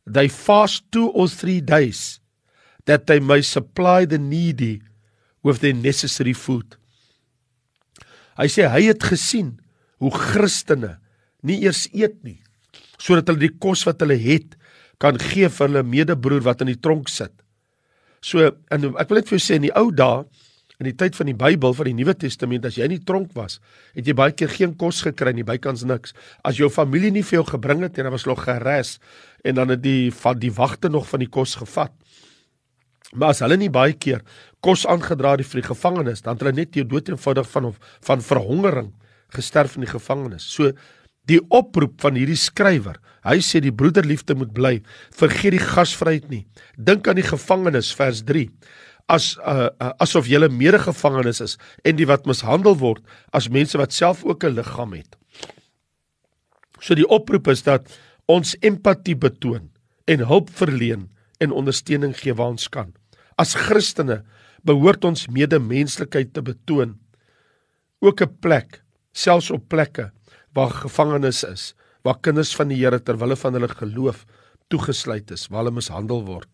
They 0.07 0.29
fast 0.29 0.91
two 0.91 1.11
or 1.11 1.29
three 1.29 1.61
days, 1.61 2.21
that 2.87 3.07
they 3.07 3.21
may 3.21 3.43
supply 3.43 4.05
the 4.05 4.19
needy 4.19 4.83
with 5.43 5.61
their 5.61 5.75
necessary 5.75 6.33
food. 6.33 6.77
Hy 8.39 8.47
sê 8.47 8.69
hy 8.71 8.87
het 8.87 9.03
gesien 9.03 9.57
hoe 9.99 10.15
Christene 10.15 10.97
nie 11.43 11.59
eers 11.67 11.87
eet 11.91 12.21
nie 12.23 12.39
sodat 12.99 13.31
hulle 13.31 13.45
die 13.45 13.57
kos 13.63 13.85
wat 13.87 14.01
hulle 14.03 14.17
het 14.19 14.57
kan 15.03 15.19
gee 15.23 15.47
vir 15.47 15.69
hulle 15.69 15.85
medebroer 15.87 16.43
wat 16.47 16.65
in 16.65 16.73
die 16.73 16.81
tronk 16.83 17.11
sit. 17.11 17.31
So 18.23 18.51
en 18.75 18.89
ek 18.99 19.11
wil 19.11 19.21
net 19.21 19.31
vir 19.31 19.39
jou 19.39 19.45
sê 19.45 19.59
in 19.59 19.69
die 19.69 19.75
ou 19.79 19.91
dae 19.95 20.25
in 20.79 20.87
die 20.87 20.95
tyd 20.95 21.17
van 21.19 21.27
die 21.27 21.37
Bybel 21.37 21.75
van 21.75 21.89
die 21.91 21.97
Nuwe 21.99 22.15
Testament 22.15 22.67
as 22.69 22.77
jy 22.79 22.87
in 22.87 22.95
die 22.95 23.05
tronk 23.07 23.33
was, 23.35 23.59
het 23.99 24.07
jy 24.07 24.15
baie 24.19 24.35
keer 24.35 24.51
geen 24.53 24.77
kos 24.79 25.01
gekry 25.07 25.33
nie, 25.35 25.47
bykans 25.47 25.83
niks. 25.89 26.15
As 26.47 26.61
jou 26.61 26.69
familie 26.71 27.11
nie 27.15 27.25
vir 27.27 27.41
jou 27.41 27.47
gebring 27.51 27.83
het 27.83 27.99
en 27.99 28.07
dan 28.07 28.15
was 28.15 28.27
hulle 28.29 28.39
geres 28.39 28.99
en 29.43 29.59
dan 29.59 29.75
het 29.75 29.83
die 29.83 30.13
van 30.15 30.39
die 30.39 30.53
wagte 30.55 30.91
nog 30.93 31.09
van 31.11 31.25
die 31.25 31.31
kos 31.35 31.57
gevat. 31.59 31.95
Maar 33.19 33.35
as 33.35 33.43
hulle 33.43 33.59
nie 33.59 33.73
baie 33.73 33.97
keer 33.99 34.23
kos 34.63 34.85
aangedra 34.87 35.35
het 35.39 35.51
vir 35.51 35.63
die 35.63 35.69
gevangenes, 35.71 36.23
dan 36.23 36.37
het 36.37 36.45
hulle 36.45 36.55
net 36.61 36.79
dood 36.91 37.11
eenvoudig 37.11 37.51
van 37.51 37.73
van 38.07 38.23
verhongering 38.23 38.93
gesterf 39.35 39.75
in 39.77 39.87
die 39.87 39.91
gevangenis. 39.91 40.47
So 40.47 40.71
die 41.29 41.41
oproep 41.53 41.99
van 42.01 42.17
hierdie 42.17 42.39
skrywer, 42.39 43.01
hy 43.27 43.41
sê 43.45 43.61
die 43.61 43.75
broederliefde 43.75 44.37
moet 44.39 44.55
bly. 44.55 44.79
Vergeet 45.13 45.57
die 45.59 45.65
gasvryheid 45.65 46.31
nie. 46.31 46.47
Dink 46.77 47.09
aan 47.09 47.19
die 47.19 47.27
gevangenis 47.27 47.91
vers 47.97 48.23
as 49.09 49.37
uh, 49.41 49.69
uh, 49.81 49.93
asof 49.99 50.29
'n 50.29 50.57
medegevangenes 50.57 51.41
is 51.41 51.59
en 51.85 51.97
die 51.97 52.07
wat 52.07 52.27
mishandel 52.27 52.77
word 52.77 53.03
as 53.33 53.49
mense 53.49 53.79
wat 53.79 53.93
self 53.93 54.25
ook 54.25 54.45
'n 54.45 54.55
liggaam 54.55 54.93
het. 54.93 55.17
So 56.81 56.95
die 56.95 57.09
oproep 57.09 57.49
is 57.49 57.63
dat 57.63 57.89
ons 58.27 58.57
empatie 58.61 59.17
betoon 59.17 59.71
en 60.07 60.27
hulp 60.27 60.51
verleen 60.51 61.11
en 61.41 61.51
ondersteuning 61.51 62.15
gee 62.17 62.35
waar 62.35 62.53
ons 62.53 62.69
kan. 62.69 62.93
As 63.37 63.55
Christene 63.55 64.25
behoort 64.67 65.05
ons 65.05 65.29
medemenslikheid 65.33 66.33
te 66.35 66.43
betoon. 66.43 66.99
Ook 68.01 68.21
'n 68.23 68.39
plek, 68.41 68.83
selfs 69.13 69.51
op 69.51 69.69
plekke 69.69 70.13
waar 70.53 70.71
gevangenes 70.71 71.45
is, 71.45 71.75
waar 72.03 72.21
kinders 72.21 72.55
van 72.57 72.69
die 72.69 72.79
Here 72.79 73.03
ter 73.03 73.19
wille 73.19 73.37
van 73.37 73.53
hulle 73.53 73.69
geloof 73.69 74.25
toegesluit 74.69 75.31
is, 75.31 75.49
waar 75.49 75.65
hulle 75.65 75.75
mishandel 75.75 76.25
word. 76.25 76.49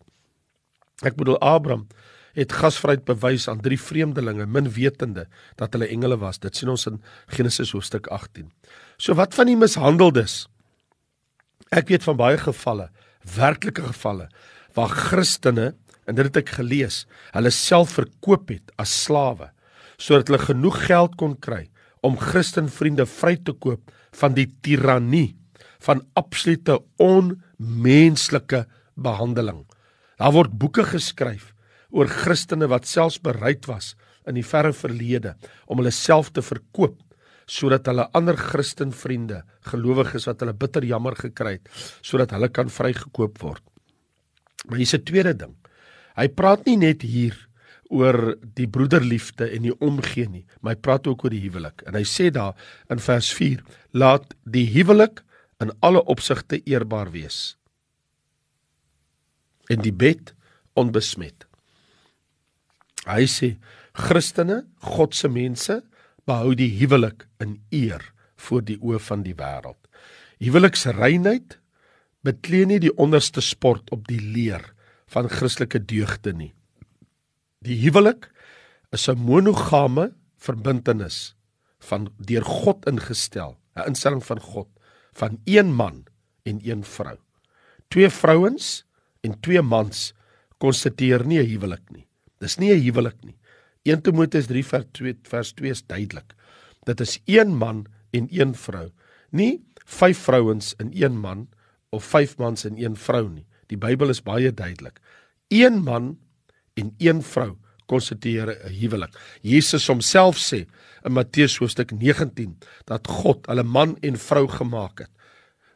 Ek 1.03 1.15
bedoel 1.15 1.39
Abraham 1.39 1.87
het 2.35 2.55
gasvryheid 2.55 3.05
bewys 3.07 3.47
aan 3.51 3.61
drie 3.63 3.79
vreemdelinge 3.79 4.45
min 4.45 4.67
wetende 4.75 5.25
dat 5.59 5.73
hulle 5.73 5.87
engele 5.91 6.17
was. 6.21 6.39
Dit 6.43 6.55
sien 6.55 6.71
ons 6.71 6.87
in 6.89 7.01
Genesis 7.31 7.71
hoofstuk 7.75 8.09
18. 8.13 8.51
So 8.97 9.15
wat 9.15 9.35
van 9.37 9.49
die 9.49 9.57
mishandeldes? 9.59 10.45
Ek 11.75 11.89
weet 11.89 12.05
van 12.05 12.19
baie 12.19 12.37
gevalle, 12.39 12.89
werklike 13.35 13.87
gevalle 13.87 14.29
waar 14.75 14.91
Christene 14.91 15.73
en 16.05 16.17
dit 16.17 16.27
het 16.27 16.43
ek 16.43 16.57
gelees, 16.59 17.05
hulle 17.33 17.51
self 17.53 17.95
verkoop 17.97 18.51
het 18.53 18.73
as 18.81 18.93
slawe 19.05 19.49
sodat 19.95 20.27
hulle 20.29 20.43
genoeg 20.43 20.81
geld 20.89 21.15
kon 21.19 21.37
kry 21.39 21.63
om 22.05 22.19
Christenvriende 22.19 23.07
vry 23.07 23.37
te 23.39 23.55
koop 23.55 23.93
van 24.19 24.35
die 24.35 24.49
tirannie 24.63 25.37
van 25.85 26.03
absolute 26.19 26.77
onmenslike 27.01 28.65
behandeling. 28.95 29.63
Daar 30.19 30.35
word 30.35 30.55
boeke 30.59 30.85
geskryf 30.87 31.54
oor 31.95 32.11
Christene 32.11 32.67
wat 32.71 32.87
selfs 32.89 33.21
bereid 33.23 33.69
was 33.71 33.93
in 34.27 34.35
die 34.35 34.45
verre 34.45 34.73
verlede 34.75 35.35
om 35.65 35.79
hulle 35.79 35.93
self 35.95 36.33
te 36.35 36.43
verkoop 36.43 36.99
sodat 37.45 37.85
hulle 37.89 38.07
ander 38.17 38.37
Christen 38.37 38.89
vriende, 38.89 39.43
gelowiges 39.69 40.25
wat 40.25 40.41
hulle 40.41 40.55
bitter 40.57 40.85
jammer 40.85 41.13
gekry 41.19 41.59
het, 41.59 41.69
sodat 42.01 42.33
hulle 42.33 42.49
kan 42.49 42.71
vrygekoop 42.73 43.37
word. 43.43 43.61
Maar 44.65 44.81
hier's 44.81 44.95
'n 44.95 45.05
tweede 45.05 45.33
ding. 45.33 45.55
Hy 46.17 46.27
praat 46.27 46.65
nie 46.65 46.77
net 46.77 47.01
hier 47.01 47.35
oor 47.89 48.35
die 48.55 48.67
broederliefde 48.67 49.49
en 49.51 49.61
die 49.61 49.79
omgee 49.79 50.27
nie, 50.27 50.45
maar 50.61 50.73
hy 50.73 50.81
praat 50.81 51.07
ook 51.07 51.23
oor 51.23 51.29
die 51.29 51.43
huwelik. 51.45 51.83
En 51.85 51.93
hy 51.93 52.03
sê 52.03 52.31
daar 52.31 52.55
in 52.89 52.99
vers 52.99 53.33
4: 53.33 53.61
"Laat 53.93 54.33
die 54.43 54.65
huwelik 54.65 55.21
in 55.59 55.71
alle 55.81 56.03
opsigte 56.05 56.61
eerbaar 56.65 57.11
wees 57.11 57.57
en 59.69 59.81
die 59.81 59.93
bed 59.93 60.33
onbesmet." 60.73 61.45
Hy 63.05 63.25
sê 63.29 63.55
Christene, 63.95 64.63
God 64.81 65.13
se 65.15 65.29
mense, 65.29 65.81
behou 66.25 66.55
die 66.57 66.71
huwelik 66.79 67.27
in 67.39 67.59
eer 67.71 68.01
voor 68.47 68.65
die 68.65 68.77
oë 68.81 68.99
van 68.99 69.23
die 69.23 69.35
wêreld. 69.37 69.79
Huweliksreinheid 70.41 71.59
beklee 72.25 72.65
nie 72.67 72.81
die 72.81 72.93
onderste 73.01 73.43
sport 73.45 73.91
op 73.95 74.07
die 74.09 74.19
leer 74.19 74.65
van 75.13 75.29
Christelike 75.29 75.79
deugde 75.79 76.33
nie. 76.33 76.51
Die 77.61 77.77
huwelik 77.85 78.31
is 78.91 79.07
'n 79.09 79.17
monogame 79.17 80.13
verbintenis 80.37 81.35
van 81.79 82.09
deur 82.17 82.43
God 82.43 82.85
ingestel, 82.85 83.57
'n 83.75 83.87
instelling 83.87 84.23
van 84.23 84.39
God 84.39 84.69
van 85.13 85.39
een 85.45 85.73
man 85.73 86.05
en 86.43 86.59
een 86.63 86.83
vrou. 86.83 87.17
Twee 87.89 88.09
vrouens 88.09 88.85
en 89.21 89.39
twee 89.39 89.61
mans 89.61 90.13
konstitueer 90.57 91.25
nie 91.25 91.39
'n 91.39 91.49
huwelik 91.49 91.91
nie. 91.91 92.07
Dis 92.39 92.57
nie 92.57 92.73
'n 92.73 92.81
huwelik 92.81 93.23
nie. 93.23 93.35
1 93.83 94.01
Timoteus 94.01 94.47
3 94.47 94.63
vers 94.65 94.85
2 94.91 95.15
vers 95.23 95.53
2 95.53 95.69
is 95.69 95.85
duidelik. 95.85 96.33
Dit 96.85 96.99
is 96.99 97.19
een 97.25 97.55
man 97.55 97.85
en 98.11 98.27
een 98.31 98.55
vrou. 98.55 98.91
Nie 99.29 99.61
vyf 99.85 100.17
vrouens 100.17 100.75
en 100.75 100.89
een 100.93 101.19
man 101.19 101.47
of 101.89 102.03
vyf 102.03 102.37
mans 102.37 102.65
en 102.65 102.77
een 102.77 102.95
vrou 102.95 103.29
nie. 103.29 103.45
Die 103.67 103.77
Bybel 103.77 104.09
is 104.09 104.23
baie 104.23 104.53
duidelik. 104.53 104.99
Een 105.47 105.83
man 105.83 106.17
en 106.73 106.93
een 106.97 107.21
vrou 107.23 107.55
konstitueer 107.85 108.49
'n 108.49 108.73
huwelik. 108.73 109.13
Jesus 109.41 109.87
homself 109.87 110.37
sê 110.37 110.65
in 111.03 111.11
Matteus 111.11 111.57
hoofstuk 111.57 111.91
19 111.91 112.57
dat 112.85 113.07
God 113.07 113.45
hulle 113.45 113.63
man 113.63 113.97
en 114.01 114.17
vrou 114.17 114.47
gemaak 114.47 114.99
het 114.99 115.11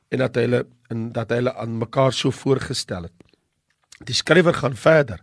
en 0.09 0.19
dat 0.19 0.35
hy 0.35 0.41
hulle 0.41 0.67
en 0.89 1.11
dat 1.13 1.29
hy 1.29 1.35
hulle 1.35 1.53
aan 1.55 1.77
mekaar 1.77 2.13
so 2.13 2.31
voorgestel 2.31 3.03
het. 3.03 3.13
Die 4.05 4.15
skrywer 4.15 4.53
gaan 4.53 4.75
verder. 4.75 5.21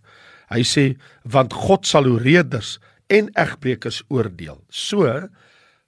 Hy 0.50 0.62
sê 0.62 0.96
want 1.24 1.52
God 1.52 1.86
sal 1.86 2.06
oreders 2.10 2.78
en 3.10 3.30
egbreekers 3.38 4.02
oordeel. 4.08 4.58
So 4.70 5.06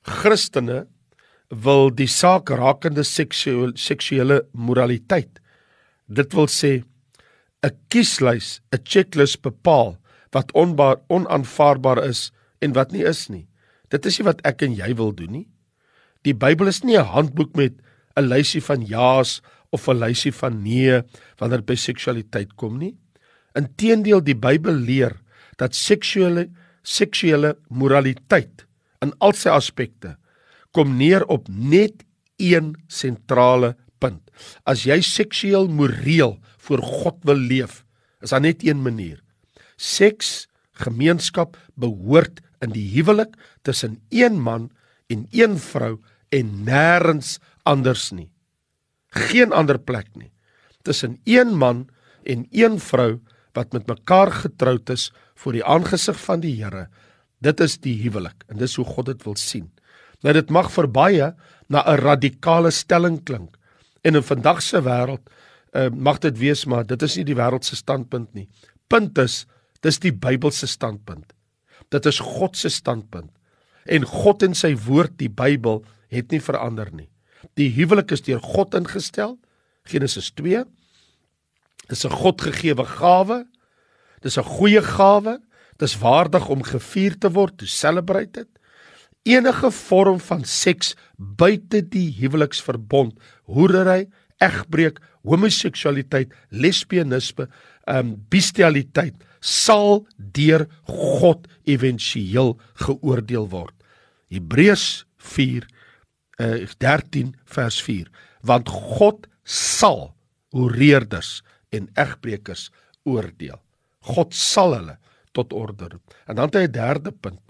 Christene 0.06 0.86
wil 1.48 1.90
die 1.90 2.08
saak 2.10 2.50
rakende 2.50 3.04
seksuele 3.04 3.76
seksuele 3.76 4.42
moraliteit. 4.52 5.40
Dit 6.08 6.34
wil 6.34 6.48
sê 6.48 6.82
'n 7.62 7.74
kieslys, 7.90 8.60
'n 8.72 8.84
checklist 8.84 9.42
bepaal 9.42 9.98
wat 10.32 10.52
onbaar 10.52 11.00
onaanvaarbaar 11.08 12.04
is 12.04 12.30
en 12.60 12.72
wat 12.72 12.92
nie 12.92 13.04
is 13.04 13.28
nie. 13.28 13.46
Dit 13.90 14.06
is 14.06 14.18
nie 14.18 14.26
wat 14.26 14.40
ek 14.44 14.62
en 14.62 14.74
jy 14.74 14.94
wil 14.94 15.12
doen 15.12 15.32
nie. 15.32 15.48
Die 16.24 16.34
Bybel 16.34 16.68
is 16.68 16.84
nie 16.84 16.96
'n 16.98 17.04
handboek 17.04 17.56
met 17.56 17.74
'n 18.16 18.28
lysie 18.28 18.60
van 18.60 18.82
ja's 18.82 19.40
of 19.72 19.88
'n 19.88 20.00
lysie 20.00 20.32
van 20.32 20.62
nee 20.62 21.02
wanneer 21.38 21.62
by 21.62 21.74
seksualiteit 21.74 22.56
kom 22.56 22.78
nie. 22.78 22.96
Inteendeel 23.58 24.22
die 24.24 24.36
Bybel 24.38 24.78
leer 24.86 25.16
dat 25.58 25.74
seksuele 25.74 26.48
seksuele 26.86 27.56
moraliteit 27.68 28.64
in 29.04 29.12
al 29.24 29.34
sy 29.36 29.50
aspekte 29.52 30.14
kom 30.76 30.94
neer 30.98 31.24
op 31.26 31.48
net 31.50 32.04
een 32.38 32.74
sentrale 32.88 33.74
punt. 33.98 34.22
As 34.62 34.84
jy 34.86 35.00
seksueel 35.02 35.68
moreel 35.68 36.36
voor 36.62 36.82
God 36.84 37.18
wil 37.26 37.40
leef, 37.40 37.82
is 38.22 38.30
daar 38.30 38.44
net 38.44 38.62
een 38.62 38.80
manier. 38.82 39.18
Seks, 39.76 40.46
gemeenskap 40.78 41.56
behoort 41.74 42.40
in 42.62 42.74
die 42.74 42.86
huwelik 42.94 43.34
tussen 43.66 43.98
een 44.14 44.38
man 44.42 44.70
en 45.10 45.26
een 45.34 45.58
vrou 45.58 45.98
en 46.34 46.50
nêrens 46.66 47.38
anders 47.66 48.10
nie. 48.12 48.30
Geen 49.14 49.52
ander 49.52 49.78
plek 49.78 50.10
nie. 50.14 50.30
Tussen 50.84 51.18
een 51.24 51.56
man 51.56 51.88
en 52.22 52.46
een 52.50 52.78
vrou 52.78 53.18
wat 53.56 53.72
met 53.72 53.86
mekaar 53.86 54.32
getroud 54.32 54.90
is 54.90 55.12
voor 55.34 55.52
die 55.52 55.64
aangesig 55.64 56.18
van 56.20 56.40
die 56.40 56.54
Here. 56.62 56.88
Dit 57.40 57.60
is 57.60 57.78
die 57.78 57.94
huwelik 58.02 58.44
en 58.48 58.58
dis 58.58 58.76
hoe 58.76 58.84
God 58.84 59.06
dit 59.06 59.24
wil 59.24 59.36
sien. 59.36 59.70
Nou 60.22 60.34
dit 60.34 60.50
mag 60.50 60.70
vir 60.74 60.88
baie 60.90 61.34
na 61.68 61.84
'n 61.86 62.00
radikale 62.00 62.70
stelling 62.70 63.24
klink. 63.24 63.56
En 64.02 64.14
in 64.14 64.22
vandag 64.22 64.62
se 64.62 64.82
wêreld 64.82 65.30
uh, 65.72 65.88
mag 65.90 66.18
dit 66.18 66.38
wees 66.38 66.64
maar 66.66 66.86
dit 66.86 67.02
is 67.02 67.16
nie 67.16 67.24
die 67.24 67.36
wêreld 67.36 67.64
se 67.64 67.76
standpunt 67.76 68.34
nie. 68.34 68.48
Punt 68.88 69.18
is, 69.18 69.46
dis 69.80 69.98
die 69.98 70.12
Bybelse 70.12 70.66
standpunt. 70.66 71.32
Dit 71.90 72.06
is 72.06 72.18
God 72.18 72.56
se 72.56 72.68
standpunt. 72.68 73.30
En 73.84 74.04
God 74.04 74.42
en 74.42 74.54
sy 74.54 74.74
woord, 74.76 75.18
die 75.18 75.30
Bybel, 75.30 75.84
het 76.08 76.30
nie 76.30 76.40
verander 76.40 76.90
nie. 76.92 77.08
Die 77.54 77.70
huwelik 77.76 78.10
is 78.10 78.24
deur 78.26 78.40
God 78.40 78.74
ingestel. 78.74 79.38
Genesis 79.88 80.30
2 80.36 80.64
Dis 81.88 82.04
'n 82.04 82.12
Godgegewe 82.12 82.84
gawe. 82.84 83.46
Dis 84.22 84.38
'n 84.38 84.44
goeie 84.44 84.82
gawe. 84.82 85.38
Dis 85.78 85.98
waardig 85.98 86.48
om 86.48 86.62
gevier 86.62 87.18
te 87.18 87.30
word, 87.30 87.58
to 87.58 87.66
celebrate 87.66 88.32
dit. 88.32 88.48
Enige 89.22 89.70
vorm 89.70 90.20
van 90.20 90.44
seks 90.44 90.94
buite 91.16 91.88
die 91.88 92.10
huweliksverbond, 92.18 93.18
hoerery, 93.44 94.08
egbreek, 94.38 94.98
homoseksualiteit, 95.22 96.32
lesbianisme, 96.48 97.48
ehm 97.86 97.98
um, 97.98 98.26
bestialiteit 98.28 99.14
sal 99.40 100.06
deur 100.16 100.66
God 100.84 101.46
éventueel 101.64 102.56
geoordeel 102.74 103.48
word. 103.48 103.74
Hebreërs 104.28 105.06
4 105.16 105.66
uh, 106.38 106.66
13 106.78 107.34
vers 107.44 107.82
4 107.82 108.08
want 108.46 108.68
God 108.68 109.26
sal 109.44 110.14
oreerders 110.50 111.42
en 111.74 111.88
egbreekers 111.94 112.70
oordeel. 113.08 113.60
God 114.08 114.34
sal 114.34 114.74
hulle 114.76 114.96
tot 115.36 115.52
orde 115.52 115.92
roep. 115.92 116.16
En 116.26 116.38
dan 116.38 116.50
het 116.50 116.54
hy 116.54 116.66
'n 116.66 116.72
derde 116.72 117.12
punt. 117.12 117.40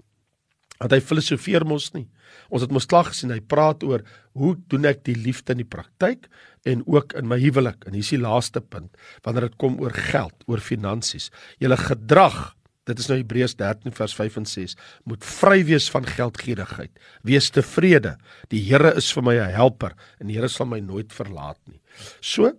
Want 0.79 0.91
hy 0.91 1.01
filosofeer 1.01 1.65
mos 1.65 1.91
nie. 1.93 2.07
Ons 2.49 2.61
het 2.61 2.71
mos 2.71 2.85
klaar 2.85 3.05
gesien 3.05 3.31
hy 3.31 3.41
praat 3.41 3.83
oor 3.83 4.03
hoe 4.33 4.55
doen 4.71 4.85
ek 4.85 5.03
die 5.03 5.15
liefde 5.15 5.51
in 5.51 5.57
die 5.57 5.67
praktyk 5.67 6.29
en 6.63 6.83
ook 6.87 7.13
in 7.13 7.27
my 7.27 7.39
huwelik. 7.39 7.85
En 7.85 7.93
hier 7.93 8.05
is 8.05 8.09
die 8.09 8.21
laaste 8.21 8.61
punt 8.61 8.95
wanneer 9.25 9.49
dit 9.49 9.57
kom 9.57 9.79
oor 9.79 9.91
geld, 9.91 10.35
oor 10.47 10.59
finansies. 10.59 11.31
Julle 11.59 11.77
gedrag, 11.77 12.55
dit 12.85 12.99
is 12.99 13.07
nou 13.07 13.17
Hebreërs 13.17 13.55
13 13.55 13.91
vers 13.91 14.15
5 14.15 14.37
en 14.37 14.45
6, 14.45 14.75
moet 15.03 15.25
vry 15.25 15.63
wees 15.65 15.89
van 15.89 16.05
geldgierigheid. 16.05 16.91
Wees 17.23 17.49
tevrede. 17.49 18.17
Die 18.49 18.63
Here 18.69 18.95
is 18.95 19.11
vir 19.11 19.23
my 19.23 19.35
'n 19.35 19.53
helper 19.53 19.95
en 20.19 20.27
die 20.27 20.35
Here 20.35 20.47
sal 20.47 20.65
my 20.65 20.79
nooit 20.79 21.11
verlaat 21.13 21.59
nie. 21.67 21.81
So 22.21 22.53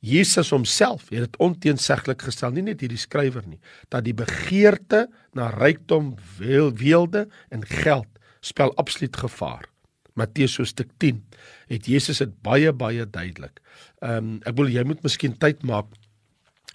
Jesus 0.00 0.50
homself 0.50 1.08
het 1.12 1.26
dit 1.26 1.36
onteenseglik 1.44 2.22
gestel, 2.24 2.54
nie 2.56 2.64
net 2.64 2.80
hierdie 2.80 3.00
skrywer 3.00 3.44
nie, 3.46 3.60
dat 3.92 4.06
die 4.06 4.16
begeerte 4.16 5.06
na 5.36 5.50
rykdom, 5.52 6.14
weelde 6.38 7.26
en 7.52 7.66
geld 7.68 8.08
spel 8.40 8.72
absoluut 8.80 9.16
gevaar. 9.16 9.68
Matteus 10.16 10.56
hoofstuk 10.58 10.88
10 10.98 11.20
het 11.70 11.88
Jesus 11.88 12.20
dit 12.22 12.32
baie 12.44 12.72
baie 12.72 13.04
duidelik. 13.06 13.60
Ehm 14.02 14.16
um, 14.16 14.38
ek 14.48 14.56
wil 14.58 14.72
jy 14.72 14.84
moet 14.88 15.02
miskien 15.04 15.36
tyd 15.38 15.62
maak 15.66 15.92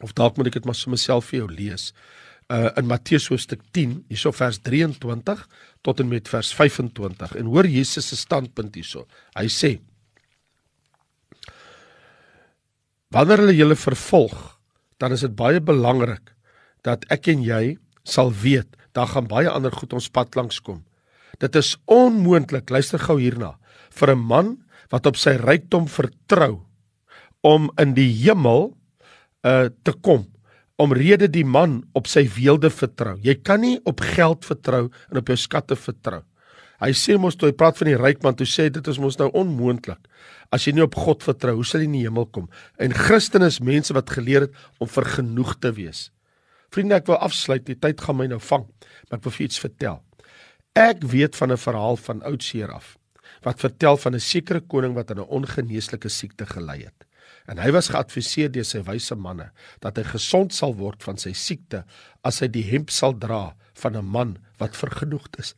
of 0.04 0.14
dalk 0.14 0.38
moet 0.38 0.52
ek 0.52 0.60
dit 0.60 0.68
maar 0.68 0.78
vir 0.78 0.94
myself 0.94 1.32
vir 1.32 1.42
jou 1.42 1.50
lees. 1.52 1.90
Uh 2.54 2.70
in 2.78 2.88
Matteus 2.90 3.28
hoofstuk 3.32 3.62
10, 3.74 3.98
hierso 4.10 4.32
vers 4.32 4.60
23 4.62 5.44
tot 5.82 6.00
en 6.00 6.10
met 6.10 6.30
vers 6.30 6.54
25 6.54 7.36
en 7.42 7.52
hoor 7.52 7.68
Jesus 7.68 8.08
se 8.08 8.18
standpunt 8.18 8.76
hierso. 8.76 9.06
Hy 9.36 9.48
sê 9.50 9.76
Wanneer 13.15 13.45
hulle 13.45 13.56
julle 13.56 13.78
vervolg, 13.80 14.36
dan 14.99 15.13
is 15.15 15.21
dit 15.23 15.36
baie 15.39 15.62
belangrik 15.63 16.34
dat 16.84 17.06
ek 17.13 17.30
en 17.32 17.45
jy 17.45 17.78
sal 18.04 18.34
weet, 18.43 18.67
daar 18.91 19.08
gaan 19.08 19.30
baie 19.32 19.47
ander 19.47 19.71
goed 19.71 19.95
ons 19.95 20.10
pad 20.12 20.36
langs 20.36 20.60
kom. 20.60 20.82
Dit 21.39 21.56
is 21.56 21.78
onmoontlik, 21.88 22.67
luister 22.69 22.99
gou 22.99 23.15
hierna, 23.19 23.56
vir 23.95 24.12
'n 24.12 24.19
man 24.19 24.58
wat 24.91 25.08
op 25.08 25.15
sy 25.15 25.39
rykdom 25.39 25.88
vertrou 25.88 26.67
om 27.41 27.71
in 27.80 27.93
die 27.93 28.12
hemel 28.12 28.75
uh 29.43 29.69
te 29.84 29.93
kom 29.93 30.28
omrede 30.78 31.30
die 31.32 31.45
man 31.45 31.84
op 31.93 32.08
sy 32.08 32.25
weelde 32.36 32.69
vertrou. 32.69 33.15
Jy 33.23 33.36
kan 33.43 33.62
nie 33.62 33.80
op 33.86 34.01
geld 34.01 34.45
vertrou 34.45 34.89
en 35.12 35.17
op 35.17 35.28
jou 35.28 35.38
skatte 35.38 35.75
vertrou. 35.75 36.21
Hy 36.84 36.92
sê 36.92 37.18
mos 37.18 37.36
toe 37.36 37.50
hy 37.50 37.56
praat 37.56 37.78
van 37.78 37.88
die 37.88 37.98
ryk 38.00 38.24
man, 38.24 38.36
toe 38.36 38.48
sê 38.48 38.70
dit 38.70 38.88
is 38.88 39.00
mos 39.00 39.18
nou 39.20 39.30
onmoontlik. 39.34 40.00
As 40.52 40.68
jy 40.68 40.76
nie 40.76 40.84
op 40.84 40.96
God 40.96 41.24
vertrou, 41.24 41.56
hoe 41.56 41.66
sal 41.66 41.82
jy 41.82 41.90
in 41.90 41.96
die 42.00 42.04
hemel 42.08 42.28
kom? 42.28 42.50
En 42.78 42.94
Christene 42.94 43.48
is 43.48 43.62
mense 43.64 43.94
wat 43.94 44.10
geleer 44.10 44.48
het 44.48 44.60
om 44.80 44.92
vergenoeg 44.92 45.56
te 45.60 45.72
wees. 45.72 46.10
Vriende, 46.76 46.98
ek 47.00 47.08
wil 47.08 47.22
afsluit, 47.24 47.64
die 47.66 47.80
tyd 47.80 48.02
gaan 48.04 48.20
my 48.20 48.28
nou 48.28 48.42
vang, 48.44 48.68
maar 49.08 49.20
ek 49.20 49.26
wil 49.26 49.36
vir 49.38 49.48
iets 49.48 49.62
vertel. 49.64 50.02
Ek 50.76 51.04
weet 51.08 51.36
van 51.40 51.52
'n 51.52 51.58
verhaal 51.58 51.96
van 51.96 52.22
oudseer 52.24 52.72
af 52.72 52.98
wat 53.46 53.60
vertel 53.60 53.98
van 53.98 54.16
'n 54.16 54.20
sekere 54.20 54.60
koning 54.60 54.94
wat 54.94 55.12
aan 55.12 55.20
'n 55.20 55.34
ongeneeslike 55.38 56.10
siekte 56.10 56.46
gely 56.46 56.80
het. 56.84 57.06
En 57.48 57.58
hy 57.58 57.72
was 57.72 57.90
geadviseer 57.90 58.52
deur 58.52 58.66
sy 58.66 58.82
wyse 58.84 59.16
manne 59.16 59.52
dat 59.80 59.98
hy 59.98 60.04
gesond 60.04 60.54
sal 60.54 60.74
word 60.76 61.04
van 61.04 61.18
sy 61.18 61.34
siekte 61.34 61.84
as 62.24 62.40
hy 62.40 62.48
die 62.48 62.64
hemp 62.64 62.90
sal 62.90 63.14
dra 63.14 63.56
van 63.74 63.98
'n 63.98 64.06
man 64.06 64.38
wat 64.58 64.76
vergenoegd 64.76 65.40
is. 65.40 65.56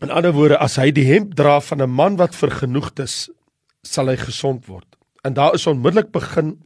In 0.00 0.10
ander 0.10 0.32
woorde, 0.32 0.56
as 0.56 0.78
hy 0.80 0.88
die 0.96 1.04
hemp 1.10 1.34
dra 1.36 1.58
van 1.60 1.82
'n 1.82 1.90
man 1.90 2.16
wat 2.16 2.36
vergenoegd 2.36 3.00
is, 3.04 3.28
sal 3.82 4.08
hy 4.08 4.16
gesond 4.16 4.66
word. 4.66 4.96
En 5.24 5.34
daar 5.34 5.54
is 5.54 5.66
onmiddellik 5.66 6.10
begin 6.12 6.56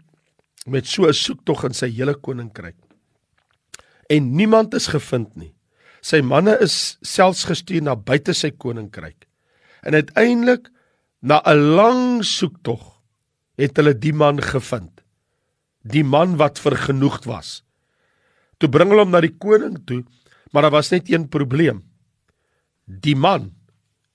met 0.66 0.87
so 0.87 1.07
'n 1.07 1.12
soektog 1.12 1.64
in 1.64 1.75
sy 1.75 1.90
hele 1.90 2.14
koninkryk. 2.14 2.77
En 4.09 4.37
niemand 4.37 4.75
is 4.75 4.87
gevind 4.87 5.37
nie. 5.37 5.55
Sy 6.01 6.20
manne 6.20 6.59
is 6.61 6.99
selfs 7.03 7.44
gestuur 7.44 7.83
na 7.83 7.97
buite 7.97 8.35
sy 8.35 8.51
koninkryk. 8.51 9.27
En 9.83 9.94
uiteindelik 9.94 10.70
na 11.20 11.42
'n 11.44 11.75
lang 11.75 12.25
soektog 12.25 13.01
het 13.57 13.77
hulle 13.77 13.99
die 13.99 14.12
man 14.12 14.42
gevind. 14.42 15.01
Die 15.83 16.05
man 16.05 16.37
wat 16.37 16.59
vergenoegd 16.59 17.25
was. 17.25 17.64
Toe 18.59 18.68
bring 18.68 18.90
hulle 18.90 19.03
hom 19.03 19.11
na 19.11 19.20
die 19.20 19.37
koning 19.38 19.79
toe, 19.87 20.05
maar 20.53 20.62
daar 20.62 20.70
was 20.70 20.90
net 20.90 21.11
een 21.11 21.29
probleem. 21.29 21.83
Die 22.85 23.16
man 23.16 23.53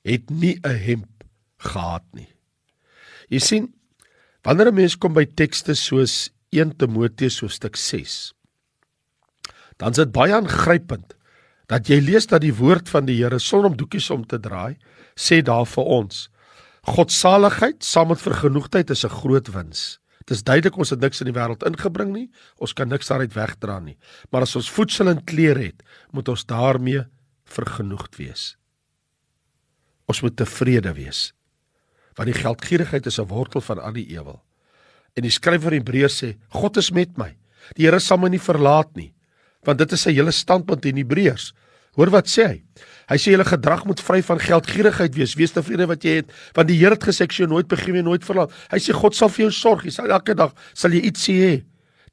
het 0.05 0.29
nie 0.29 0.59
'n 0.63 0.77
hemp 0.85 1.23
gehad 1.57 2.03
nie. 2.13 2.29
Jy 3.29 3.39
sien, 3.39 3.73
wanneer 4.43 4.67
'n 4.67 4.75
mens 4.75 4.97
kom 4.97 5.13
by 5.13 5.25
tekste 5.25 5.75
soos 5.75 6.29
1 6.49 6.77
Timoteus 6.77 7.39
hoofstuk 7.39 7.75
6, 7.75 8.33
dan 9.77 9.89
is 9.89 9.97
dit 9.97 10.11
baie 10.11 10.33
aangrypend 10.33 11.15
dat 11.67 11.87
jy 11.87 11.99
lees 12.01 12.27
dat 12.27 12.41
die 12.41 12.53
woord 12.53 12.89
van 12.89 13.05
die 13.05 13.23
Here 13.23 13.39
sonder 13.39 13.69
om 13.69 13.77
doekies 13.77 14.09
om 14.09 14.25
te 14.25 14.39
draai, 14.39 14.77
sê 15.15 15.41
daar 15.41 15.65
vir 15.65 15.83
ons: 15.83 16.29
Godsaligheid 16.81 17.83
saam 17.83 18.07
met 18.07 18.21
vergenoegdheid 18.21 18.89
is 18.89 19.05
'n 19.05 19.09
groot 19.21 19.47
wins. 19.47 19.99
Dit 20.25 20.37
is 20.37 20.43
duidelik 20.43 20.77
ons 20.77 20.89
het 20.89 20.99
niks 20.99 21.21
in 21.21 21.31
die 21.31 21.39
wêreld 21.39 21.65
ingebring 21.65 22.11
nie. 22.13 22.29
Ons 22.57 22.73
kan 22.73 22.87
niks 22.87 23.07
daaruit 23.07 23.33
wegdra 23.33 23.79
nie. 23.79 23.97
Maar 24.31 24.41
as 24.41 24.55
ons 24.55 24.69
voedsel 24.69 25.09
en 25.09 25.23
klere 25.23 25.59
het, 25.59 25.83
moet 26.11 26.27
ons 26.27 26.45
daarmee 26.45 27.05
vergenoegd 27.53 28.17
wees. 28.19 28.55
Ons 30.09 30.21
moet 30.25 30.35
tevrede 30.35 30.93
wees. 30.97 31.29
Want 32.17 32.31
die 32.31 32.41
geldgierigheid 32.41 33.05
is 33.05 33.19
'n 33.19 33.27
wortel 33.29 33.61
van 33.61 33.79
al 33.79 33.93
die 33.93 34.09
ewel. 34.09 34.41
En 35.15 35.23
die 35.23 35.31
skrywer 35.31 35.71
Hebreërs 35.71 36.23
sê, 36.23 36.37
God 36.49 36.77
is 36.77 36.91
met 36.91 37.17
my. 37.17 37.35
Die 37.75 37.85
Here 37.85 37.99
sal 37.99 38.17
my 38.17 38.29
nie 38.29 38.39
verlaat 38.39 38.95
nie. 38.95 39.13
Want 39.65 39.77
dit 39.77 39.91
is 39.91 40.01
sy 40.01 40.13
hele 40.13 40.31
standpunt 40.31 40.85
in 40.85 40.97
Hebreërs. 40.97 41.53
Hoor 41.97 42.09
wat 42.09 42.29
sê 42.31 42.45
hy? 42.45 42.57
Hy 43.09 43.17
sê 43.17 43.33
julle 43.33 43.47
gedrag 43.47 43.85
moet 43.89 43.99
vry 43.99 44.21
van 44.21 44.39
geldgierigheid 44.39 45.15
wees. 45.17 45.33
Wees 45.35 45.51
tevrede 45.51 45.87
wat 45.89 46.05
jy 46.05 46.21
het, 46.21 46.31
want 46.55 46.69
die 46.69 46.77
Here 46.77 46.95
het 46.95 47.03
gesê 47.03 47.25
ek 47.25 47.31
sal 47.31 47.47
jou 47.47 47.53
nooit 47.55 47.67
begewe 47.67 47.99
en 47.99 48.05
nooit 48.05 48.23
verlaat. 48.23 48.53
Hy 48.71 48.77
sê 48.77 48.93
God 48.93 49.17
sal 49.17 49.29
vir 49.33 49.47
jou 49.47 49.51
sorg. 49.51 49.83
Hy 49.83 49.89
sal 49.89 50.13
elke 50.13 50.35
dag 50.37 50.53
sal 50.73 50.91
jy 50.95 51.01
iets 51.09 51.27
hê. 51.27 51.63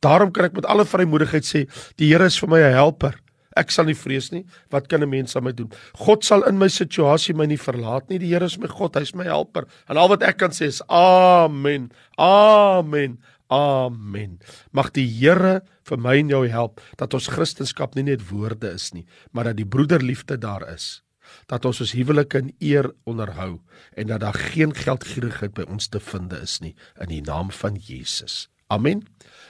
Daarom 0.05 0.33
kan 0.33 0.49
ek 0.49 0.57
met 0.57 0.66
alle 0.66 0.85
vrymoedigheid 0.88 1.44
sê, 1.46 1.66
die 2.01 2.11
Here 2.11 2.27
is 2.27 2.38
vir 2.40 2.49
my 2.49 2.61
'n 2.61 2.72
helper. 2.72 3.14
Ek 3.57 3.73
sal 3.73 3.88
nie 3.88 3.97
vrees 3.97 4.31
nie. 4.35 4.45
Wat 4.71 4.88
kan 4.88 5.03
'n 5.03 5.09
mens 5.09 5.37
aan 5.37 5.45
my 5.45 5.53
doen? 5.53 5.73
God 5.95 6.25
sal 6.25 6.45
in 6.45 6.59
my 6.59 6.69
situasie 6.69 7.35
my 7.35 7.47
nie 7.47 7.59
verlaat 7.59 8.09
nie. 8.09 8.19
Die 8.19 8.33
Here 8.33 8.45
is 8.45 8.59
my 8.59 8.69
God, 8.69 8.95
hy's 8.95 9.14
my 9.14 9.25
helper. 9.25 9.66
En 9.88 9.97
al 9.97 10.09
wat 10.09 10.23
ek 10.23 10.37
kan 10.38 10.51
sê 10.51 10.66
is 10.66 10.83
amen. 10.88 11.90
Amen. 12.19 13.19
Amen. 13.49 14.40
Mag 14.73 14.90
die 14.92 15.07
Here 15.07 15.62
vir 15.87 15.99
my 15.99 16.16
en 16.19 16.29
jou 16.29 16.47
help 16.49 16.81
dat 16.99 17.14
ons 17.14 17.29
Christendom 17.29 17.95
nie 17.95 18.11
net 18.11 18.29
woorde 18.31 18.73
is 18.75 18.92
nie, 18.92 19.07
maar 19.33 19.45
dat 19.45 19.57
die 19.57 19.66
broederliefde 19.66 20.38
daar 20.38 20.66
is. 20.75 21.03
Dat 21.47 21.64
ons 21.64 21.81
ons 21.81 21.92
huwelike 21.92 22.38
in 22.38 22.53
eer 22.59 22.90
onderhou 23.05 23.61
en 23.97 24.07
dat 24.07 24.21
daar 24.21 24.35
geen 24.35 24.75
geldgierigheid 24.75 25.55
by 25.55 25.66
ons 25.71 25.88
te 25.88 26.01
vind 26.01 26.33
is 26.33 26.61
nie 26.61 26.75
in 27.01 27.09
die 27.09 27.23
naam 27.23 27.51
van 27.51 27.77
Jesus. 27.77 28.49
Amen. 28.66 29.07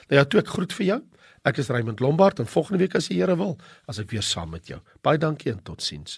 Nou 0.09 0.21
ja, 0.21 0.25
toe 0.25 0.41
ek 0.41 0.53
groet 0.53 0.73
vir 0.77 0.85
jou. 0.85 1.01
Ek 1.47 1.61
is 1.61 1.69
Raymond 1.71 2.01
Lombard 2.03 2.39
en 2.39 2.47
volgende 2.47 2.81
week 2.81 2.95
as 2.99 3.07
die 3.07 3.21
Here 3.21 3.37
wil, 3.39 3.53
as 3.87 4.01
ek 4.03 4.09
weer 4.11 4.25
saam 4.25 4.51
met 4.51 4.67
jou. 4.67 4.81
Baie 5.05 5.19
dankie 5.21 5.53
en 5.53 5.61
totsiens. 5.63 6.17